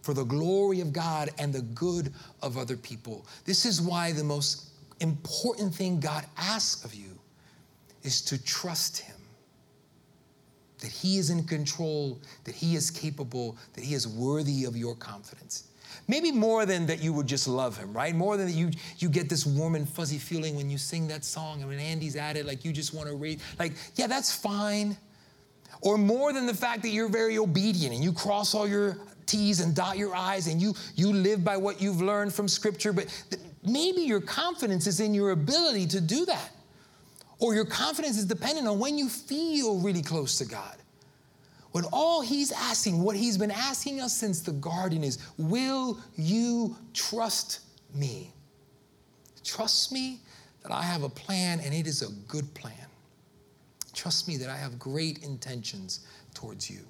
for 0.00 0.14
the 0.14 0.24
glory 0.24 0.80
of 0.80 0.94
God 0.94 1.28
and 1.38 1.52
the 1.52 1.60
good 1.60 2.10
of 2.40 2.56
other 2.56 2.78
people. 2.78 3.26
This 3.44 3.66
is 3.66 3.82
why 3.82 4.12
the 4.12 4.24
most 4.24 4.70
important 5.00 5.74
thing 5.74 6.00
God 6.00 6.24
asks 6.38 6.86
of 6.86 6.94
you 6.94 7.18
is 8.02 8.22
to 8.22 8.42
trust 8.42 8.96
Him. 8.96 9.17
That 10.80 10.90
He 10.90 11.18
is 11.18 11.30
in 11.30 11.44
control, 11.44 12.20
that 12.44 12.54
He 12.54 12.76
is 12.76 12.90
capable, 12.90 13.56
that 13.74 13.84
He 13.84 13.94
is 13.94 14.06
worthy 14.06 14.64
of 14.64 14.76
your 14.76 14.94
confidence. 14.94 15.64
Maybe 16.06 16.32
more 16.32 16.64
than 16.64 16.86
that 16.86 17.02
you 17.02 17.12
would 17.12 17.26
just 17.26 17.48
love 17.48 17.76
him, 17.76 17.92
right? 17.92 18.14
More 18.14 18.36
than 18.36 18.46
that 18.46 18.52
you 18.52 18.70
you 18.98 19.08
get 19.08 19.28
this 19.28 19.44
warm 19.44 19.74
and 19.74 19.88
fuzzy 19.88 20.18
feeling 20.18 20.56
when 20.56 20.70
you 20.70 20.78
sing 20.78 21.08
that 21.08 21.24
song 21.24 21.60
and 21.60 21.68
when 21.68 21.78
Andy's 21.78 22.16
at 22.16 22.36
it, 22.36 22.46
like 22.46 22.64
you 22.64 22.72
just 22.72 22.94
want 22.94 23.08
to 23.08 23.14
read. 23.14 23.40
Like, 23.58 23.72
yeah, 23.94 24.06
that's 24.06 24.34
fine. 24.34 24.96
Or 25.82 25.98
more 25.98 26.32
than 26.32 26.46
the 26.46 26.54
fact 26.54 26.82
that 26.82 26.88
you're 26.88 27.08
very 27.08 27.38
obedient 27.38 27.94
and 27.94 28.02
you 28.02 28.12
cross 28.12 28.54
all 28.54 28.66
your 28.66 28.96
T's 29.26 29.60
and 29.60 29.74
dot 29.74 29.98
your 29.98 30.14
I's 30.14 30.46
and 30.46 30.60
you 30.60 30.74
you 30.94 31.12
live 31.12 31.44
by 31.44 31.56
what 31.56 31.80
you've 31.80 32.00
learned 32.00 32.32
from 32.32 32.48
scripture, 32.48 32.92
but 32.92 33.06
th- 33.30 33.42
maybe 33.62 34.00
your 34.00 34.20
confidence 34.20 34.86
is 34.86 35.00
in 35.00 35.12
your 35.12 35.32
ability 35.32 35.86
to 35.88 36.00
do 36.00 36.24
that. 36.24 36.50
Or 37.38 37.54
your 37.54 37.64
confidence 37.64 38.18
is 38.18 38.24
dependent 38.24 38.66
on 38.66 38.78
when 38.78 38.98
you 38.98 39.08
feel 39.08 39.78
really 39.78 40.02
close 40.02 40.38
to 40.38 40.44
God. 40.44 40.76
When 41.72 41.84
all 41.92 42.22
he's 42.22 42.50
asking, 42.50 43.02
what 43.02 43.14
he's 43.14 43.38
been 43.38 43.50
asking 43.50 44.00
us 44.00 44.16
since 44.16 44.40
the 44.40 44.52
garden 44.52 45.04
is, 45.04 45.18
will 45.36 46.00
you 46.16 46.76
trust 46.94 47.60
me? 47.94 48.32
Trust 49.44 49.92
me 49.92 50.20
that 50.62 50.72
I 50.72 50.82
have 50.82 51.02
a 51.02 51.08
plan 51.08 51.60
and 51.60 51.72
it 51.74 51.86
is 51.86 52.02
a 52.02 52.10
good 52.26 52.52
plan. 52.54 52.74
Trust 53.92 54.28
me 54.28 54.36
that 54.38 54.48
I 54.48 54.56
have 54.56 54.78
great 54.78 55.18
intentions 55.24 56.00
towards 56.34 56.70
you. 56.70 56.80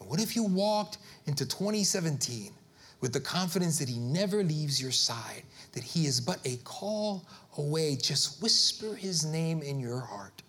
And 0.00 0.08
what 0.08 0.20
if 0.20 0.34
you 0.34 0.42
walked 0.42 0.98
into 1.26 1.46
2017 1.46 2.52
with 3.00 3.12
the 3.12 3.20
confidence 3.20 3.78
that 3.78 3.88
he 3.88 3.98
never 3.98 4.42
leaves 4.42 4.80
your 4.80 4.92
side, 4.92 5.42
that 5.72 5.82
he 5.82 6.06
is 6.06 6.20
but 6.20 6.38
a 6.44 6.56
call 6.64 7.24
away? 7.58 7.96
Just 7.96 8.42
whisper 8.42 8.94
his 8.94 9.24
name 9.24 9.62
in 9.62 9.78
your 9.78 10.00
heart. 10.00 10.42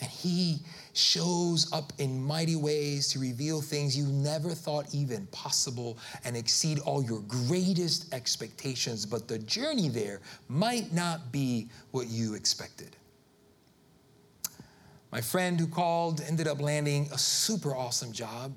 And 0.00 0.10
he 0.10 0.58
shows 0.92 1.72
up 1.72 1.92
in 1.98 2.22
mighty 2.22 2.56
ways 2.56 3.08
to 3.08 3.18
reveal 3.18 3.60
things 3.60 3.96
you 3.96 4.06
never 4.06 4.50
thought 4.50 4.92
even 4.92 5.26
possible 5.28 5.98
and 6.24 6.36
exceed 6.36 6.78
all 6.80 7.02
your 7.02 7.20
greatest 7.20 8.12
expectations. 8.12 9.06
But 9.06 9.28
the 9.28 9.38
journey 9.38 9.88
there 9.88 10.20
might 10.48 10.92
not 10.92 11.32
be 11.32 11.68
what 11.92 12.08
you 12.08 12.34
expected. 12.34 12.96
My 15.12 15.20
friend 15.20 15.60
who 15.60 15.68
called 15.68 16.20
ended 16.26 16.48
up 16.48 16.60
landing 16.60 17.08
a 17.12 17.18
super 17.18 17.74
awesome 17.74 18.12
job. 18.12 18.52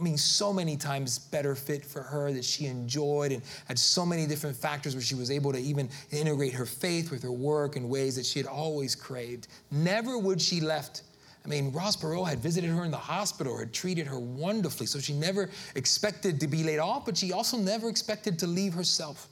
I 0.00 0.02
mean, 0.02 0.16
so 0.16 0.52
many 0.52 0.78
times 0.78 1.18
better 1.18 1.54
fit 1.54 1.84
for 1.84 2.02
her 2.02 2.32
that 2.32 2.44
she 2.44 2.66
enjoyed 2.66 3.32
and 3.32 3.42
had 3.68 3.78
so 3.78 4.06
many 4.06 4.26
different 4.26 4.56
factors 4.56 4.94
where 4.94 5.02
she 5.02 5.14
was 5.14 5.30
able 5.30 5.52
to 5.52 5.58
even 5.58 5.90
integrate 6.10 6.54
her 6.54 6.64
faith 6.64 7.10
with 7.10 7.22
her 7.22 7.32
work 7.32 7.76
in 7.76 7.88
ways 7.88 8.16
that 8.16 8.24
she 8.24 8.38
had 8.38 8.46
always 8.46 8.94
craved. 8.94 9.48
Never 9.70 10.16
would 10.16 10.40
she 10.40 10.60
left 10.60 11.02
I 11.44 11.48
mean, 11.48 11.72
Ross 11.72 11.96
Perot 11.96 12.28
had 12.28 12.38
visited 12.38 12.68
her 12.68 12.84
in 12.84 12.90
the 12.90 12.98
hospital, 12.98 13.56
had 13.56 13.72
treated 13.72 14.06
her 14.06 14.18
wonderfully, 14.18 14.86
so 14.86 14.98
she 14.98 15.14
never 15.14 15.48
expected 15.74 16.38
to 16.40 16.46
be 16.46 16.62
laid 16.62 16.78
off, 16.78 17.06
but 17.06 17.16
she 17.16 17.32
also 17.32 17.56
never 17.56 17.88
expected 17.88 18.38
to 18.40 18.46
leave 18.46 18.74
herself. 18.74 19.26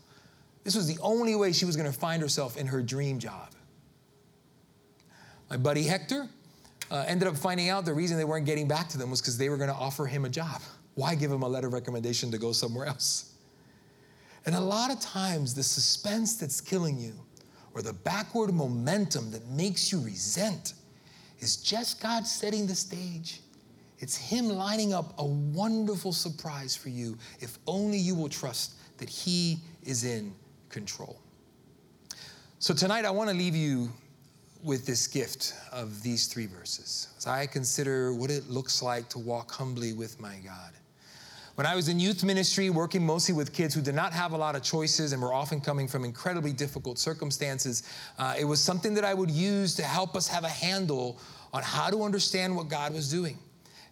This 0.65 0.75
was 0.75 0.87
the 0.87 1.01
only 1.03 1.35
way 1.35 1.53
she 1.53 1.67
was 1.67 1.77
going 1.77 1.91
to 1.91 1.99
find 1.99 2.23
herself 2.23 2.57
in 2.57 2.67
her 2.67 2.83
dream 2.83 3.19
job. 3.19 3.51
My 5.51 5.57
buddy 5.57 5.83
Hector 5.83 6.29
uh, 6.91 7.05
ended 7.07 7.29
up 7.29 7.37
finding 7.37 7.69
out 7.69 7.85
the 7.85 7.95
reason 7.95 8.17
they 8.17 8.25
weren't 8.25 8.47
getting 8.47 8.69
back 8.69 8.89
to 8.89 8.99
them 8.99 9.11
was 9.11 9.21
because 9.21 9.37
they 9.37 9.49
were 9.49 9.57
going 9.57 9.71
to 9.71 9.77
offer 9.77 10.07
him 10.07 10.25
a 10.25 10.29
job. 10.29 10.63
Why 10.95 11.15
give 11.15 11.31
him 11.31 11.43
a 11.43 11.49
letter 11.49 11.69
of 11.69 11.73
recommendation 11.73 12.31
to 12.31 12.39
go 12.39 12.53
somewhere 12.53 12.87
else? 12.87 13.35
And 14.47 14.55
a 14.55 14.61
lot 14.61 14.91
of 14.91 15.01
times, 15.01 15.55
the 15.55 15.63
suspense 15.63 16.37
that's 16.37 16.61
killing 16.61 16.99
you, 16.99 17.13
or 17.75 17.83
the 17.83 17.93
backward 17.93 18.53
momentum 18.53 19.31
that 19.31 19.47
makes 19.49 19.93
you 19.93 20.01
resent, 20.01 20.75
is 21.41 21.57
just 21.57 22.01
God 22.01 22.27
setting 22.27 22.67
the 22.67 22.75
stage. 22.75 23.41
It's 23.99 24.17
Him 24.17 24.49
lining 24.49 24.95
up 24.95 25.13
a 25.19 25.25
wonderful 25.25 26.13
surprise 26.13 26.75
for 26.75 26.89
you 26.89 27.19
if 27.41 27.59
only 27.67 27.99
you 27.99 28.15
will 28.15 28.29
trust 28.29 28.73
that 28.99 29.09
He 29.09 29.59
is 29.85 30.05
in 30.05 30.35
control. 30.69 31.21
So 32.59 32.75
tonight, 32.75 33.05
I 33.05 33.11
want 33.11 33.31
to 33.31 33.37
leave 33.37 33.55
you 33.55 33.93
with 34.63 34.87
this 34.87 35.07
gift 35.07 35.55
of 35.73 36.03
these 36.03 36.27
three 36.27 36.47
verses 36.47 37.09
as 37.17 37.27
I 37.27 37.47
consider 37.47 38.13
what 38.13 38.31
it 38.31 38.49
looks 38.49 38.83
like 38.83 39.09
to 39.11 39.19
walk 39.19 39.53
humbly 39.53 39.93
with 39.93 40.21
my 40.21 40.37
God. 40.45 40.73
When 41.55 41.67
I 41.67 41.75
was 41.75 41.89
in 41.89 41.99
youth 41.99 42.23
ministry, 42.23 42.71
working 42.71 43.05
mostly 43.05 43.35
with 43.35 43.53
kids 43.53 43.75
who 43.75 43.81
did 43.81 43.95
not 43.95 44.13
have 44.13 44.33
a 44.33 44.37
lot 44.37 44.55
of 44.55 44.63
choices 44.63 45.13
and 45.13 45.21
were 45.21 45.35
often 45.35 45.61
coming 45.61 45.89
from 45.89 46.05
incredibly 46.05 46.53
difficult 46.53 47.01
circumstances, 47.01 47.83
uh, 48.17 48.35
it 48.39 48.45
was 48.45 48.61
something 48.61 48.95
that 48.95 49.05
I 49.05 49.13
would 49.13 49.31
use 49.31 49.75
to 49.75 49.83
help 49.83 50.15
us 50.15 50.29
have 50.29 50.45
a 50.45 50.49
handle 50.49 51.19
on 51.53 51.65
how 51.65 51.91
to 51.91 52.05
understand 52.05 52.55
what 52.55 52.69
God 52.69 52.95
was 52.95 53.11
doing. 53.11 53.39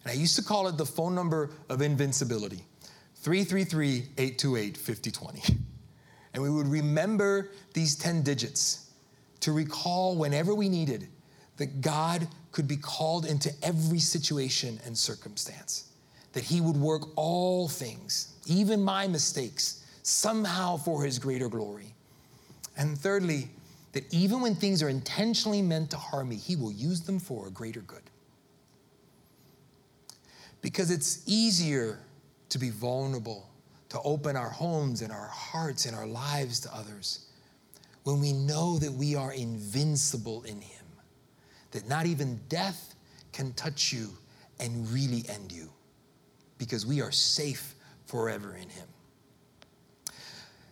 And 0.03 0.11
I 0.11 0.15
used 0.15 0.37
to 0.37 0.43
call 0.43 0.69
it 0.69 0.77
the 0.77 0.85
phone 0.85 1.13
number 1.13 1.49
of 1.67 1.81
invincibility 1.81 2.63
333 3.15 4.11
828 4.17 4.77
5020. 4.77 5.57
And 6.33 6.43
we 6.43 6.49
would 6.49 6.67
remember 6.67 7.49
these 7.73 7.95
10 7.95 8.21
digits 8.21 8.86
to 9.41 9.51
recall 9.51 10.15
whenever 10.15 10.53
we 10.53 10.69
needed 10.69 11.07
that 11.57 11.81
God 11.81 12.27
could 12.51 12.67
be 12.67 12.77
called 12.77 13.25
into 13.25 13.51
every 13.61 13.99
situation 13.99 14.79
and 14.85 14.97
circumstance 14.97 15.89
that 16.33 16.43
he 16.43 16.61
would 16.61 16.77
work 16.77 17.03
all 17.15 17.67
things, 17.67 18.33
even 18.45 18.81
my 18.81 19.07
mistakes, 19.07 19.83
somehow 20.03 20.77
for 20.77 21.03
his 21.03 21.17
greater 21.17 21.49
glory. 21.49 21.93
And 22.77 22.97
thirdly, 22.97 23.49
that 23.93 24.13
even 24.13 24.41
when 24.41 24.53
things 24.53 24.83
are 24.83 24.89
intentionally 24.89 25.61
meant 25.63 25.89
to 25.91 25.97
harm 25.97 26.29
me, 26.29 26.35
he 26.35 26.55
will 26.55 26.71
use 26.71 27.01
them 27.01 27.19
for 27.19 27.47
a 27.47 27.49
greater 27.49 27.81
good. 27.81 28.03
Because 30.61 30.91
it's 30.91 31.23
easier 31.25 31.99
to 32.49 32.59
be 32.59 32.69
vulnerable, 32.69 33.49
to 33.89 33.99
open 34.01 34.35
our 34.35 34.49
homes 34.49 35.01
and 35.01 35.11
our 35.11 35.27
hearts 35.27 35.85
and 35.85 35.95
our 35.95 36.05
lives 36.05 36.59
to 36.59 36.75
others 36.75 37.26
when 38.07 38.21
we 38.21 38.31
know 38.31 38.79
that 38.79 38.93
we 38.93 39.15
are 39.15 39.33
invincible 39.33 40.41
in 40.43 40.61
him, 40.61 40.85
that 41.71 41.89
not 41.89 42.05
even 42.05 42.39
death 42.47 42.95
can 43.33 43.51
touch 43.51 43.91
you 43.91 44.07
and 44.61 44.89
really 44.91 45.25
end 45.27 45.51
you 45.51 45.69
because 46.57 46.85
we 46.85 47.01
are 47.01 47.11
safe 47.11 47.75
forever 48.05 48.55
in 48.55 48.69
Him. 48.69 48.87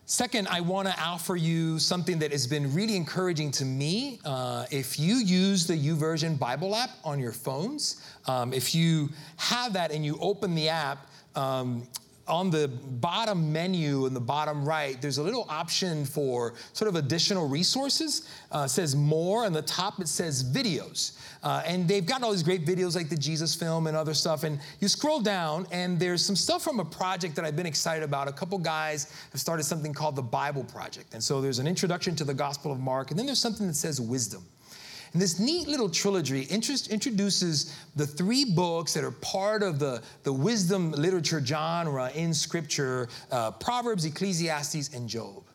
Second, 0.05 0.47
I 0.47 0.61
want 0.61 0.87
to 0.87 0.97
offer 0.97 1.35
you 1.35 1.77
something 1.77 2.19
that 2.19 2.31
has 2.31 2.47
been 2.47 2.73
really 2.73 2.95
encouraging 2.95 3.51
to 3.51 3.65
me. 3.65 4.21
Uh, 4.23 4.65
if 4.71 4.97
you 4.97 5.15
use 5.15 5.67
the 5.67 5.73
YouVersion 5.75 6.39
Bible 6.39 6.73
app 6.73 6.91
on 7.03 7.19
your 7.19 7.33
phones, 7.33 8.01
um, 8.27 8.53
if 8.53 8.73
you 8.73 9.09
have 9.35 9.73
that 9.73 9.91
and 9.91 10.05
you 10.05 10.17
open 10.21 10.55
the 10.55 10.69
app, 10.69 11.05
um, 11.35 11.85
on 12.27 12.49
the 12.49 12.67
bottom 12.67 13.51
menu 13.51 14.05
in 14.05 14.13
the 14.13 14.19
bottom 14.19 14.65
right, 14.65 14.99
there's 15.01 15.19
a 15.19 15.23
little 15.23 15.45
option 15.49 16.05
for 16.05 16.53
sort 16.73 16.89
of 16.89 16.95
additional 16.95 17.47
resources. 17.47 18.27
Uh, 18.51 18.67
says 18.67 18.95
more. 18.95 19.45
On 19.45 19.53
the 19.53 19.61
top, 19.61 19.99
it 19.99 20.07
says 20.07 20.43
videos. 20.43 21.17
Uh, 21.43 21.61
and 21.65 21.87
they've 21.87 22.05
got 22.05 22.23
all 22.23 22.31
these 22.31 22.43
great 22.43 22.65
videos 22.65 22.95
like 22.95 23.09
the 23.09 23.17
Jesus 23.17 23.53
film 23.53 23.87
and 23.87 23.95
other 23.95 24.13
stuff. 24.13 24.43
And 24.43 24.59
you 24.79 24.87
scroll 24.87 25.19
down, 25.19 25.67
and 25.71 25.99
there's 25.99 26.25
some 26.25 26.35
stuff 26.35 26.63
from 26.63 26.79
a 26.79 26.85
project 26.85 27.35
that 27.35 27.45
I've 27.45 27.55
been 27.55 27.67
excited 27.67 28.03
about. 28.03 28.27
A 28.27 28.33
couple 28.33 28.57
guys 28.57 29.13
have 29.31 29.41
started 29.41 29.63
something 29.63 29.93
called 29.93 30.15
the 30.15 30.23
Bible 30.23 30.63
Project. 30.63 31.13
And 31.13 31.23
so 31.23 31.41
there's 31.41 31.59
an 31.59 31.67
introduction 31.67 32.15
to 32.15 32.23
the 32.23 32.33
Gospel 32.33 32.71
of 32.71 32.79
Mark, 32.79 33.11
and 33.11 33.19
then 33.19 33.25
there's 33.25 33.39
something 33.39 33.67
that 33.67 33.75
says 33.75 34.01
wisdom. 34.01 34.43
And 35.15 35.21
this 35.21 35.39
neat 35.39 35.69
little 35.69 35.87
trilogy 35.87 36.41
introduces 36.41 37.73
the 37.95 38.05
three 38.05 38.43
books 38.43 38.93
that 38.95 39.05
are 39.05 39.11
part 39.11 39.63
of 39.63 39.79
the, 39.79 40.03
the 40.23 40.33
wisdom 40.33 40.91
literature 40.91 41.39
genre 41.41 42.11
in 42.13 42.33
Scripture 42.33 43.07
uh, 43.31 43.51
Proverbs, 43.51 44.03
Ecclesiastes, 44.03 44.93
and 44.93 45.07
Job. 45.07 45.45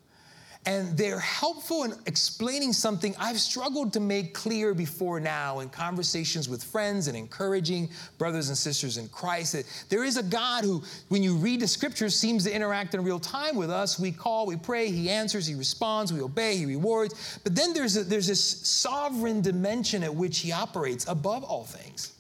And 0.66 0.94
they're 0.94 1.18
helpful 1.18 1.85
in 1.85 1.94
explaining 2.05 2.75
something 2.75 3.14
I've 3.18 3.40
struggled 3.40 3.94
to 3.94 4.01
make 4.01 4.35
clear 4.35 4.75
before 4.75 5.18
now 5.18 5.61
in 5.61 5.70
conversations 5.70 6.51
with 6.51 6.62
friends 6.62 7.09
and 7.09 7.16
encouraging 7.16 7.88
brothers 8.18 8.49
and 8.49 8.59
sisters 8.59 8.99
in 8.99 9.09
Christ 9.09 9.55
that 9.55 9.64
there 9.88 10.05
is 10.05 10.18
a 10.18 10.23
God 10.23 10.64
who, 10.64 10.83
when 11.09 11.23
you 11.23 11.37
read 11.37 11.61
the 11.61 11.66
scriptures, 11.66 12.14
seems 12.14 12.44
to 12.44 12.55
interact 12.55 12.94
in 12.94 13.03
real 13.03 13.18
time 13.18 13.57
with 13.57 13.70
us. 13.70 13.99
We 13.99 14.12
call, 14.12 14.44
we 14.44 14.57
pray, 14.57 14.90
He 14.90 15.09
answers, 15.09 15.46
He 15.46 15.55
responds, 15.55 16.12
we 16.12 16.20
obey, 16.20 16.59
He 16.59 16.66
rewards. 16.66 17.38
But 17.42 17.55
then 17.55 17.73
there's, 17.73 17.96
a, 17.96 18.05
there's 18.05 18.27
this 18.27 18.44
sovereign 18.44 19.40
dimension 19.40 20.03
at 20.03 20.14
which 20.14 20.40
He 20.40 20.53
operates 20.53 21.09
above 21.09 21.42
all 21.42 21.64
things. 21.64 22.12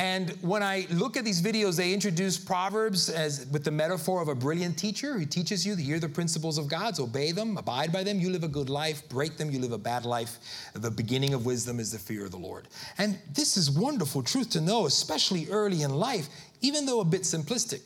And 0.00 0.30
when 0.40 0.62
I 0.62 0.86
look 0.88 1.18
at 1.18 1.26
these 1.26 1.42
videos, 1.42 1.76
they 1.76 1.92
introduce 1.92 2.38
Proverbs 2.38 3.10
as 3.10 3.46
with 3.48 3.64
the 3.64 3.70
metaphor 3.70 4.22
of 4.22 4.28
a 4.28 4.34
brilliant 4.34 4.78
teacher 4.78 5.18
who 5.18 5.26
teaches 5.26 5.66
you 5.66 5.76
to 5.76 5.82
hear 5.82 5.98
the 5.98 6.08
principles 6.08 6.56
of 6.56 6.68
God, 6.68 6.96
so 6.96 7.04
obey 7.04 7.32
them, 7.32 7.58
abide 7.58 7.92
by 7.92 8.02
them, 8.02 8.18
you 8.18 8.30
live 8.30 8.42
a 8.42 8.48
good 8.48 8.70
life, 8.70 9.06
break 9.10 9.36
them, 9.36 9.50
you 9.50 9.58
live 9.58 9.72
a 9.72 9.78
bad 9.78 10.06
life. 10.06 10.38
The 10.72 10.90
beginning 10.90 11.34
of 11.34 11.44
wisdom 11.44 11.78
is 11.78 11.92
the 11.92 11.98
fear 11.98 12.24
of 12.24 12.30
the 12.30 12.38
Lord. 12.38 12.66
And 12.96 13.18
this 13.34 13.58
is 13.58 13.70
wonderful 13.70 14.22
truth 14.22 14.48
to 14.52 14.62
know, 14.62 14.86
especially 14.86 15.50
early 15.50 15.82
in 15.82 15.90
life, 15.90 16.30
even 16.62 16.86
though 16.86 17.00
a 17.00 17.04
bit 17.04 17.24
simplistic. 17.24 17.82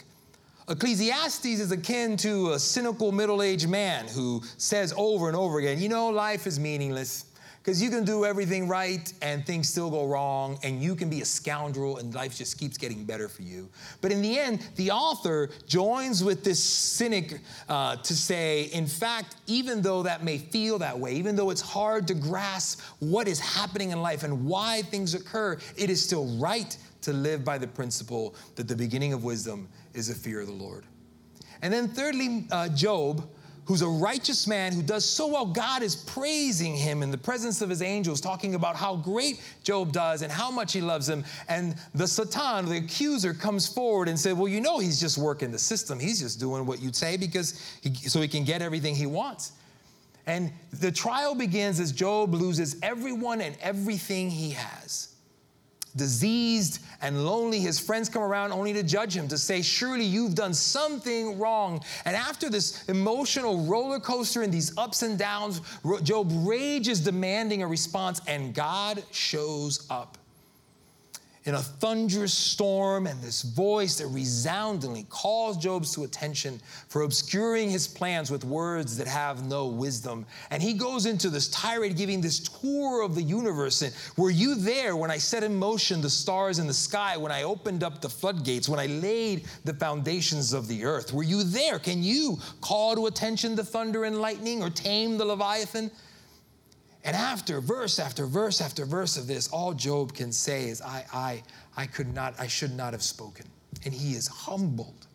Ecclesiastes 0.69 1.47
is 1.47 1.73
akin 1.73 2.17
to 2.19 2.53
a 2.53 2.61
cynical 2.61 3.11
middle 3.11 3.43
aged 3.43 3.69
man 3.69 4.07
who 4.07 4.41
says 4.57 4.95
over 4.97 5.27
and 5.27 5.37
over 5.37 5.59
again, 5.59 5.81
you 5.81 5.89
know, 5.89 6.11
life 6.11 6.47
is 6.47 6.61
meaningless. 6.61 7.25
Because 7.65 7.83
you 7.83 7.89
can 7.89 8.05
do 8.05 8.27
everything 8.27 8.69
right 8.69 9.11
and 9.23 9.47
things 9.47 9.71
still 9.71 9.89
go 9.89 10.07
wrong, 10.07 10.59
and 10.63 10.83
you 10.83 10.95
can 10.95 11.09
be 11.09 11.23
a 11.23 11.25
scoundrel 11.25 11.97
and 11.97 12.15
life 12.15 12.37
just 12.37 12.59
keeps 12.59 12.77
getting 12.77 13.05
better 13.05 13.27
for 13.27 13.41
you. 13.41 13.71
But 14.03 14.13
in 14.13 14.21
the 14.21 14.39
end, 14.39 14.69
the 14.77 14.91
author 14.91 15.49
joins 15.67 16.23
with 16.23 16.45
this 16.45 16.63
cynic 16.63 17.41
uh, 17.71 17.97
to 17.97 18.15
say, 18.15 18.65
in 18.65 18.87
fact, 18.87 19.37
even 19.47 19.81
though 19.81 20.03
that 20.03 20.23
may 20.23 20.37
feel 20.37 20.79
that 20.81 20.99
way, 20.99 21.15
even 21.15 21.37
though 21.37 21.49
it's 21.49 21.63
hard 21.63 22.07
to 22.09 22.15
grasp 22.15 22.83
what 22.99 23.27
is 23.27 23.41
happening 23.41 23.93
in 23.93 24.03
life 24.03 24.25
and 24.25 24.45
why 24.45 24.83
things 24.83 25.15
occur, 25.15 25.59
it 25.79 25.89
is 25.89 26.05
still 26.05 26.27
right 26.37 26.77
to 27.01 27.15
live 27.15 27.47
by 27.47 27.57
the 27.57 27.67
principle 27.67 28.35
that 28.57 28.69
the 28.69 28.77
beginning 28.77 29.15
of 29.15 29.25
wisdom 29.25 29.69
is 29.95 30.09
the 30.09 30.15
fear 30.15 30.43
of 30.43 30.49
the 30.49 30.53
Lord. 30.53 30.85
And 31.63 31.73
then, 31.73 31.89
thirdly, 31.89 32.47
uh, 32.51 32.69
Job 32.69 33.27
who's 33.67 33.83
a 33.83 33.89
righteous 33.89 34.47
man 34.47 34.73
who 34.73 34.83
does 34.83 35.05
so 35.05 35.27
well. 35.27 35.47
God 35.47 35.83
is 35.83 35.97
praising 35.97 36.75
him 36.75 37.03
in 37.03 37.11
the 37.11 37.19
presence 37.19 37.63
of 37.63 37.71
his 37.71 37.83
angels, 37.83 38.21
talking 38.21 38.55
about 38.55 38.77
how 38.77 38.97
great 38.97 39.41
Job 39.63 39.93
does 39.93 40.23
and 40.23 40.31
how 40.31 40.51
much 40.51 40.73
he 40.73 40.81
loves 40.81 41.09
him. 41.09 41.25
And 41.49 41.75
the 41.95 42.07
Satan, 42.07 42.67
the 42.67 42.77
accuser, 42.77 43.33
comes 43.33 43.67
forward 43.67 44.09
and 44.09 44.19
said, 44.19 44.37
Well, 44.37 44.49
you 44.49 44.61
know, 44.61 44.79
he's 44.79 45.01
just 45.01 45.19
working 45.19 45.51
the 45.51 45.59
system. 45.59 45.99
He's 45.99 46.21
just 46.21 46.39
doing 46.39 46.67
what 46.67 46.83
you'd 46.83 46.97
say 46.97 47.17
because 47.17 47.61
he, 47.81 47.95
so 47.95 48.21
he 48.21 48.29
can 48.29 48.45
get 48.45 48.63
everything 48.63 48.95
he 48.95 49.07
wants. 49.07 49.53
And 50.27 50.53
the 50.73 50.91
trial 50.91 51.35
begins 51.35 51.81
as 51.81 51.93
Job 51.93 52.35
loses 52.35 52.77
everyone 52.83 53.41
and 53.41 53.57
everything 53.61 54.31
he 54.31 54.51
has 54.51 55.14
diseased 55.97 56.81
and 57.03 57.25
lonely. 57.25 57.61
His 57.61 57.79
friends 57.79 58.09
come 58.09 58.23
around 58.23 58.53
only 58.53 58.73
to 58.73 58.83
judge 58.83 59.17
him, 59.17 59.29
to 59.29 59.39
say, 59.39 59.63
Surely 59.63 60.05
you've 60.05 60.35
done 60.35 60.55
something 60.55 61.39
wrong. 61.39 61.83
And 62.05 62.17
after 62.17 62.51
this 62.51 62.85
emotional 62.89 63.65
roller 63.67 64.01
coaster 64.01 64.43
and 64.43 64.53
these 64.53 64.77
ups 64.77 65.03
and 65.03 65.19
downs, 65.19 65.61
Job 66.03 66.31
rages, 66.33 67.01
demanding 67.01 67.63
a 67.63 67.67
response, 67.67 68.21
and 68.27 68.55
God 68.55 69.03
shows 69.11 69.87
up 69.91 70.19
in 71.47 71.55
a 71.55 71.63
thunderous 71.63 72.33
storm 72.33 73.07
and 73.07 73.21
this 73.21 73.43
voice 73.43 73.99
that 73.99 74.07
resoundingly 74.07 75.05
calls 75.11 75.59
Job's 75.59 75.95
to 75.95 76.05
attention 76.05 76.59
for 76.89 77.03
obscuring 77.03 77.69
his 77.69 77.87
plans 77.87 78.31
with 78.31 78.45
words 78.45 78.97
that 78.97 79.07
have 79.07 79.45
no 79.45 79.67
wisdom. 79.67 80.25
And 80.51 80.63
he 80.63 80.73
goes 80.73 81.05
into 81.05 81.29
this 81.29 81.49
tirade, 81.49 81.97
giving 81.97 82.23
this 82.23 82.39
tour 82.39 83.03
of 83.03 83.15
the 83.15 83.23
universe. 83.23 83.83
And 83.83 83.95
were 84.17 84.31
you 84.31 84.55
there 84.55 84.97
when 84.97 85.11
I 85.11 85.19
set 85.19 85.43
in 85.43 85.55
motion 85.55 86.01
the 86.01 86.09
stars 86.09 86.59
in 86.59 86.67
the 86.67 86.75
sky, 86.75 87.19
when 87.19 87.33
I 87.33 87.43
opened 87.43 87.85
up 87.85 88.01
the 88.01 88.09
floodgates, 88.09 88.69
when 88.69 88.81
I 88.81 88.87
laid 88.87 89.45
the 89.65 89.75
foundations 89.75 90.55
of 90.55 90.67
the 90.67 90.85
earth? 90.85 91.13
Were 91.13 91.23
you 91.23 91.43
there? 91.43 91.79
Can 91.79 92.03
you 92.03 92.39
call 92.63 92.95
to 92.95 93.07
attention 93.07 93.55
the 93.55 93.65
thunder 93.65 94.05
and 94.05 94.19
lightning 94.19 94.63
or 94.63 94.71
tame 94.71 95.19
the 95.19 95.27
Leviathan? 95.27 95.91
And 97.05 97.15
after 97.15 97.61
verse 97.61 97.99
after 97.99 98.27
verse 98.27 98.61
after 98.63 98.87
verse 98.87 99.17
of 99.19 99.27
this, 99.27 99.49
all 99.49 99.75
Job 99.75 100.15
can 100.15 100.33
say 100.33 100.69
is, 100.69 100.81
I, 100.81 101.05
I, 101.13 101.43
I 101.77 101.87
could 101.87 102.13
not, 102.15 102.35
I 102.41 102.47
should 102.47 102.75
not 102.75 102.93
have 102.95 103.03
spoken. 103.03 103.45
And 103.85 103.93
he 103.93 104.15
is 104.15 104.27
humbled. 104.27 105.07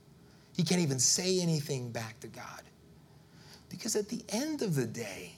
He 0.56 0.63
can't 0.63 0.82
even 0.82 0.99
say 0.99 1.39
anything 1.41 1.91
back 1.91 2.19
to 2.19 2.28
God. 2.28 2.62
Because 3.69 3.95
at 3.95 4.10
the 4.10 4.23
end 4.30 4.62
of 4.62 4.75
the 4.75 4.86
day, 4.86 5.34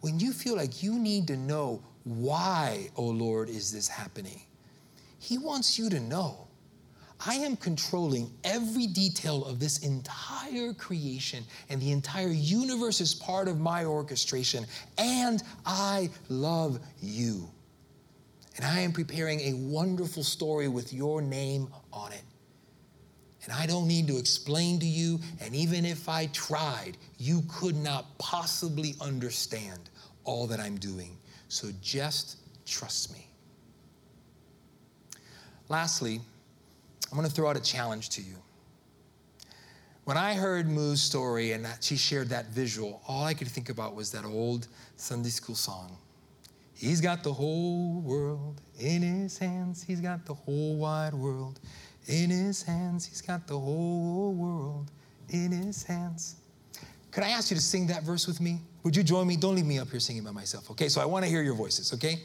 when 0.00 0.20
you 0.20 0.32
feel 0.32 0.56
like 0.56 0.82
you 0.82 0.98
need 0.98 1.26
to 1.28 1.36
know 1.36 1.82
why, 2.04 2.90
oh 2.96 3.06
Lord, 3.06 3.48
is 3.48 3.72
this 3.72 3.88
happening, 3.88 4.42
He 5.18 5.38
wants 5.38 5.78
you 5.78 5.88
to 5.90 6.00
know 6.00 6.45
I 7.24 7.36
am 7.36 7.56
controlling 7.56 8.30
every 8.44 8.86
detail 8.86 9.44
of 9.44 9.58
this 9.58 9.78
entire 9.78 10.74
creation, 10.74 11.44
and 11.70 11.80
the 11.80 11.92
entire 11.92 12.28
universe 12.28 13.00
is 13.00 13.14
part 13.14 13.48
of 13.48 13.58
my 13.58 13.84
orchestration, 13.84 14.66
and 14.98 15.42
I 15.64 16.10
love 16.28 16.78
you. 17.00 17.48
And 18.56 18.64
I 18.64 18.80
am 18.80 18.92
preparing 18.92 19.40
a 19.40 19.52
wonderful 19.54 20.22
story 20.22 20.68
with 20.68 20.92
your 20.92 21.22
name 21.22 21.68
on 21.92 22.12
it. 22.12 22.22
And 23.44 23.52
I 23.52 23.64
don't 23.66 23.86
need 23.86 24.08
to 24.08 24.18
explain 24.18 24.78
to 24.80 24.86
you, 24.86 25.20
and 25.40 25.54
even 25.54 25.86
if 25.86 26.08
I 26.08 26.26
tried, 26.26 26.96
you 27.18 27.42
could 27.48 27.76
not 27.76 28.18
possibly 28.18 28.94
understand 29.00 29.88
all 30.24 30.46
that 30.48 30.58
I'm 30.58 30.76
doing. 30.78 31.16
So 31.48 31.68
just 31.80 32.38
trust 32.66 33.12
me. 33.12 33.28
Lastly, 35.68 36.20
I'm 37.10 37.16
going 37.16 37.28
to 37.28 37.34
throw 37.34 37.48
out 37.48 37.56
a 37.56 37.62
challenge 37.62 38.10
to 38.10 38.22
you. 38.22 38.36
When 40.04 40.16
I 40.16 40.34
heard 40.34 40.68
Moo's 40.68 41.02
story 41.02 41.52
and 41.52 41.64
that 41.64 41.82
she 41.82 41.96
shared 41.96 42.28
that 42.28 42.46
visual, 42.46 43.02
all 43.08 43.24
I 43.24 43.34
could 43.34 43.48
think 43.48 43.70
about 43.70 43.94
was 43.94 44.12
that 44.12 44.24
old 44.24 44.68
Sunday 44.96 45.30
school 45.30 45.56
song. 45.56 45.96
He's 46.74 47.00
got 47.00 47.24
the 47.24 47.32
whole 47.32 48.00
world 48.00 48.60
in 48.78 49.02
his 49.02 49.38
hands. 49.38 49.82
He's 49.82 50.00
got 50.00 50.24
the 50.26 50.34
whole 50.34 50.76
wide 50.76 51.14
world 51.14 51.58
in 52.06 52.30
his 52.30 52.62
hands. 52.62 53.06
He's 53.06 53.20
got 53.20 53.46
the 53.46 53.58
whole 53.58 54.32
world 54.34 54.90
in 55.30 55.50
his 55.50 55.82
hands. 55.82 56.36
Could 57.10 57.24
I 57.24 57.30
ask 57.30 57.50
you 57.50 57.56
to 57.56 57.62
sing 57.62 57.86
that 57.86 58.02
verse 58.02 58.26
with 58.26 58.40
me? 58.40 58.60
Would 58.82 58.94
you 58.94 59.02
join 59.02 59.26
me? 59.26 59.36
Don't 59.36 59.56
leave 59.56 59.64
me 59.64 59.78
up 59.78 59.90
here 59.90 60.00
singing 60.00 60.22
by 60.22 60.32
myself, 60.32 60.70
okay? 60.70 60.88
So 60.88 61.00
I 61.00 61.06
want 61.06 61.24
to 61.24 61.30
hear 61.30 61.42
your 61.42 61.54
voices, 61.54 61.94
okay? 61.94 62.20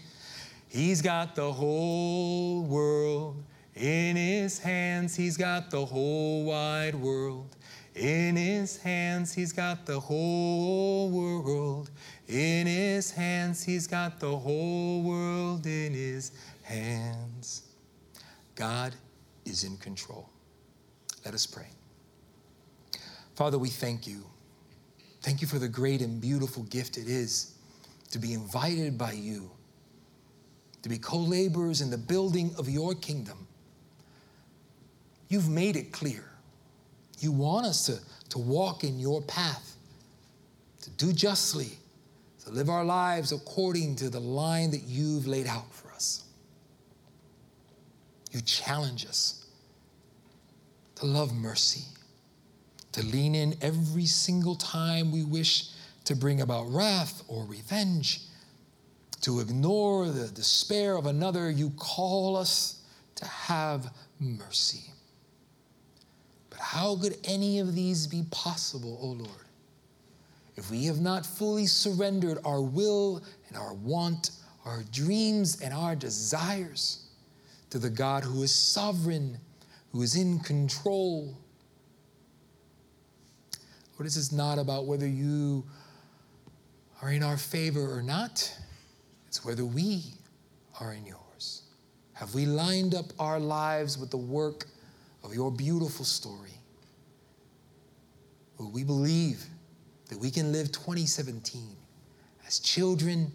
He's 0.68 1.02
got 1.02 1.34
the 1.36 1.52
whole 1.52 2.64
world 2.64 3.42
in 3.76 4.16
his 4.16 4.60
hands, 4.60 5.16
he's 5.16 5.38
got 5.38 5.72
the 5.72 5.86
whole 5.86 6.44
wide 6.44 6.96
world. 6.96 7.56
In 7.96 8.36
his 8.36 8.78
hands, 8.78 9.34
he's 9.34 9.52
got 9.52 9.86
the 9.86 10.00
whole 10.00 11.10
world. 11.10 11.90
In 12.28 12.68
his 12.68 13.12
hands, 13.12 13.64
he's 13.64 13.88
got 13.88 14.20
the 14.20 14.38
whole 14.38 15.04
world 15.04 15.66
in 15.66 15.94
his 15.94 16.32
hands. 16.64 17.64
God 18.56 18.94
is 19.46 19.64
in 19.64 19.78
control. 19.78 20.30
Let 21.26 21.34
us 21.34 21.46
pray. 21.46 21.68
Father, 23.36 23.58
we 23.58 23.70
thank 23.70 24.08
you. 24.08 24.26
Thank 25.22 25.42
you 25.42 25.48
for 25.48 25.60
the 25.60 25.68
great 25.68 26.02
and 26.02 26.20
beautiful 26.20 26.64
gift 26.64 26.98
it 26.98 27.08
is 27.08 27.56
to 28.12 28.20
be 28.20 28.34
invited 28.34 28.98
by 28.98 29.14
you, 29.14 29.52
to 30.82 30.90
be 30.90 30.98
co 30.98 31.18
laborers 31.18 31.82
in 31.82 31.90
the 31.90 31.98
building 31.98 32.54
of 32.58 32.70
your 32.70 32.96
kingdom. 32.96 33.48
You've 35.32 35.48
made 35.48 35.78
it 35.78 35.94
clear. 35.94 36.26
You 37.20 37.32
want 37.32 37.66
us 37.66 37.86
to, 37.86 37.98
to 38.32 38.38
walk 38.38 38.84
in 38.84 39.00
your 39.00 39.22
path, 39.22 39.78
to 40.82 40.90
do 40.90 41.14
justly, 41.14 41.70
to 42.44 42.50
live 42.50 42.70
our 42.70 42.84
lives 42.84 43.32
according 43.32 43.96
to 43.96 44.10
the 44.10 44.20
line 44.20 44.72
that 44.72 44.84
you've 44.84 45.28
laid 45.28 45.48
out 45.48 45.74
for 45.74 45.90
us. 45.94 46.26
You 48.34 48.42
challenge 48.42 49.06
us 49.06 49.46
to 50.96 51.06
love 51.06 51.34
mercy, 51.34 51.86
to 52.92 53.02
lean 53.02 53.34
in 53.34 53.56
every 53.62 54.08
single 54.08 54.56
time 54.56 55.14
we 55.14 55.24
wish 55.24 55.70
to 56.04 56.14
bring 56.14 56.42
about 56.42 56.64
wrath 56.64 57.24
or 57.30 57.46
revenge, 57.46 58.20
to 59.22 59.40
ignore 59.40 60.10
the 60.10 60.28
despair 60.28 60.98
of 60.98 61.06
another. 61.06 61.50
You 61.50 61.70
call 61.78 62.36
us 62.36 62.84
to 63.16 63.26
have 63.26 63.94
mercy. 64.20 64.91
How 66.62 66.96
could 66.96 67.18
any 67.24 67.60
of 67.60 67.74
these 67.74 68.06
be 68.06 68.24
possible, 68.30 68.98
O 69.02 69.08
Lord, 69.08 69.48
if 70.56 70.70
we 70.70 70.86
have 70.86 71.02
not 71.02 71.26
fully 71.26 71.66
surrendered 71.66 72.38
our 72.46 72.62
will 72.62 73.24
and 73.50 73.58
our 73.58 73.74
want, 73.74 74.32
our 74.64 74.84
dreams 74.92 75.60
and 75.60 75.74
our 75.74 75.96
desires 75.96 77.08
to 77.72 77.80
the 77.80 77.90
God 77.90 78.24
who 78.24 78.44
is 78.44 78.54
sovereign, 78.54 79.40
who 79.92 80.04
is 80.04 80.16
in 80.16 80.40
control? 80.40 81.36
Lord, 83.94 84.06
this 84.06 84.16
is 84.16 84.32
not 84.32 84.60
about 84.60 84.86
whether 84.86 85.08
you 85.08 85.66
are 87.02 87.12
in 87.12 87.24
our 87.24 87.38
favor 87.38 87.92
or 87.92 88.04
not, 88.04 88.56
it's 89.28 89.44
whether 89.44 89.66
we 89.66 90.04
are 90.80 90.94
in 90.94 91.08
yours. 91.08 91.64
Have 92.14 92.36
we 92.36 92.46
lined 92.46 92.94
up 92.94 93.06
our 93.18 93.40
lives 93.40 93.98
with 93.98 94.12
the 94.12 94.18
work 94.18 94.68
of 95.24 95.34
your 95.34 95.52
beautiful 95.52 96.06
story? 96.06 96.52
we 98.74 98.84
believe 98.84 99.44
that 100.10 100.20
we 100.20 100.30
can 100.30 100.52
live 100.52 100.72
2017 100.72 101.76
as 102.48 102.60
children 102.60 103.32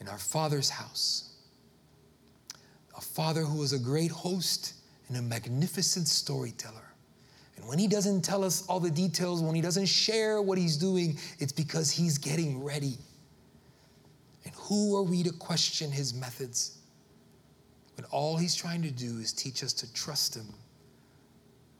in 0.00 0.08
our 0.08 0.18
Father's 0.18 0.70
house. 0.70 1.22
a 2.96 3.00
father 3.00 3.42
who 3.42 3.62
is 3.62 3.74
a 3.74 3.78
great 3.78 4.10
host 4.10 4.72
and 5.08 5.18
a 5.18 5.22
magnificent 5.22 6.08
storyteller. 6.08 6.94
And 7.56 7.68
when 7.68 7.78
he 7.78 7.86
doesn't 7.86 8.22
tell 8.22 8.42
us 8.42 8.66
all 8.68 8.80
the 8.80 8.90
details, 8.90 9.42
when 9.42 9.54
he 9.54 9.60
doesn't 9.60 9.84
share 9.84 10.40
what 10.40 10.56
he's 10.56 10.78
doing, 10.78 11.18
it's 11.38 11.52
because 11.52 11.90
he's 11.90 12.16
getting 12.16 12.64
ready. 12.64 12.96
And 14.46 14.54
who 14.54 14.96
are 14.96 15.02
we 15.02 15.22
to 15.24 15.32
question 15.32 15.90
his 15.90 16.14
methods 16.14 16.78
when 17.96 18.06
all 18.06 18.38
he's 18.38 18.54
trying 18.54 18.80
to 18.80 18.90
do 18.90 19.18
is 19.18 19.30
teach 19.30 19.62
us 19.62 19.74
to 19.74 19.92
trust 19.92 20.34
him 20.34 20.46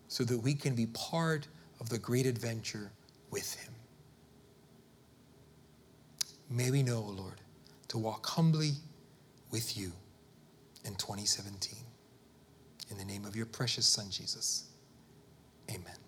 so 0.09 0.25
that 0.25 0.39
we 0.39 0.55
can 0.55 0.75
be 0.75 0.87
part 0.87 1.47
of 1.81 1.89
the 1.89 1.99
great 1.99 2.27
adventure 2.27 2.91
with 3.31 3.55
him? 3.55 3.73
May 6.49 6.71
we 6.71 6.83
know, 6.83 6.99
O 6.99 7.11
Lord, 7.11 7.41
to 7.89 7.99
walk 7.99 8.27
humbly 8.27 8.73
with 9.51 9.77
you 9.77 9.93
in 10.85 10.95
2017. 10.95 11.79
In 12.91 12.99
the 12.99 13.05
name 13.05 13.25
of 13.25 13.35
your 13.35 13.47
precious 13.47 13.87
Son, 13.87 14.07
Jesus. 14.11 14.67
Amen. 15.71 16.06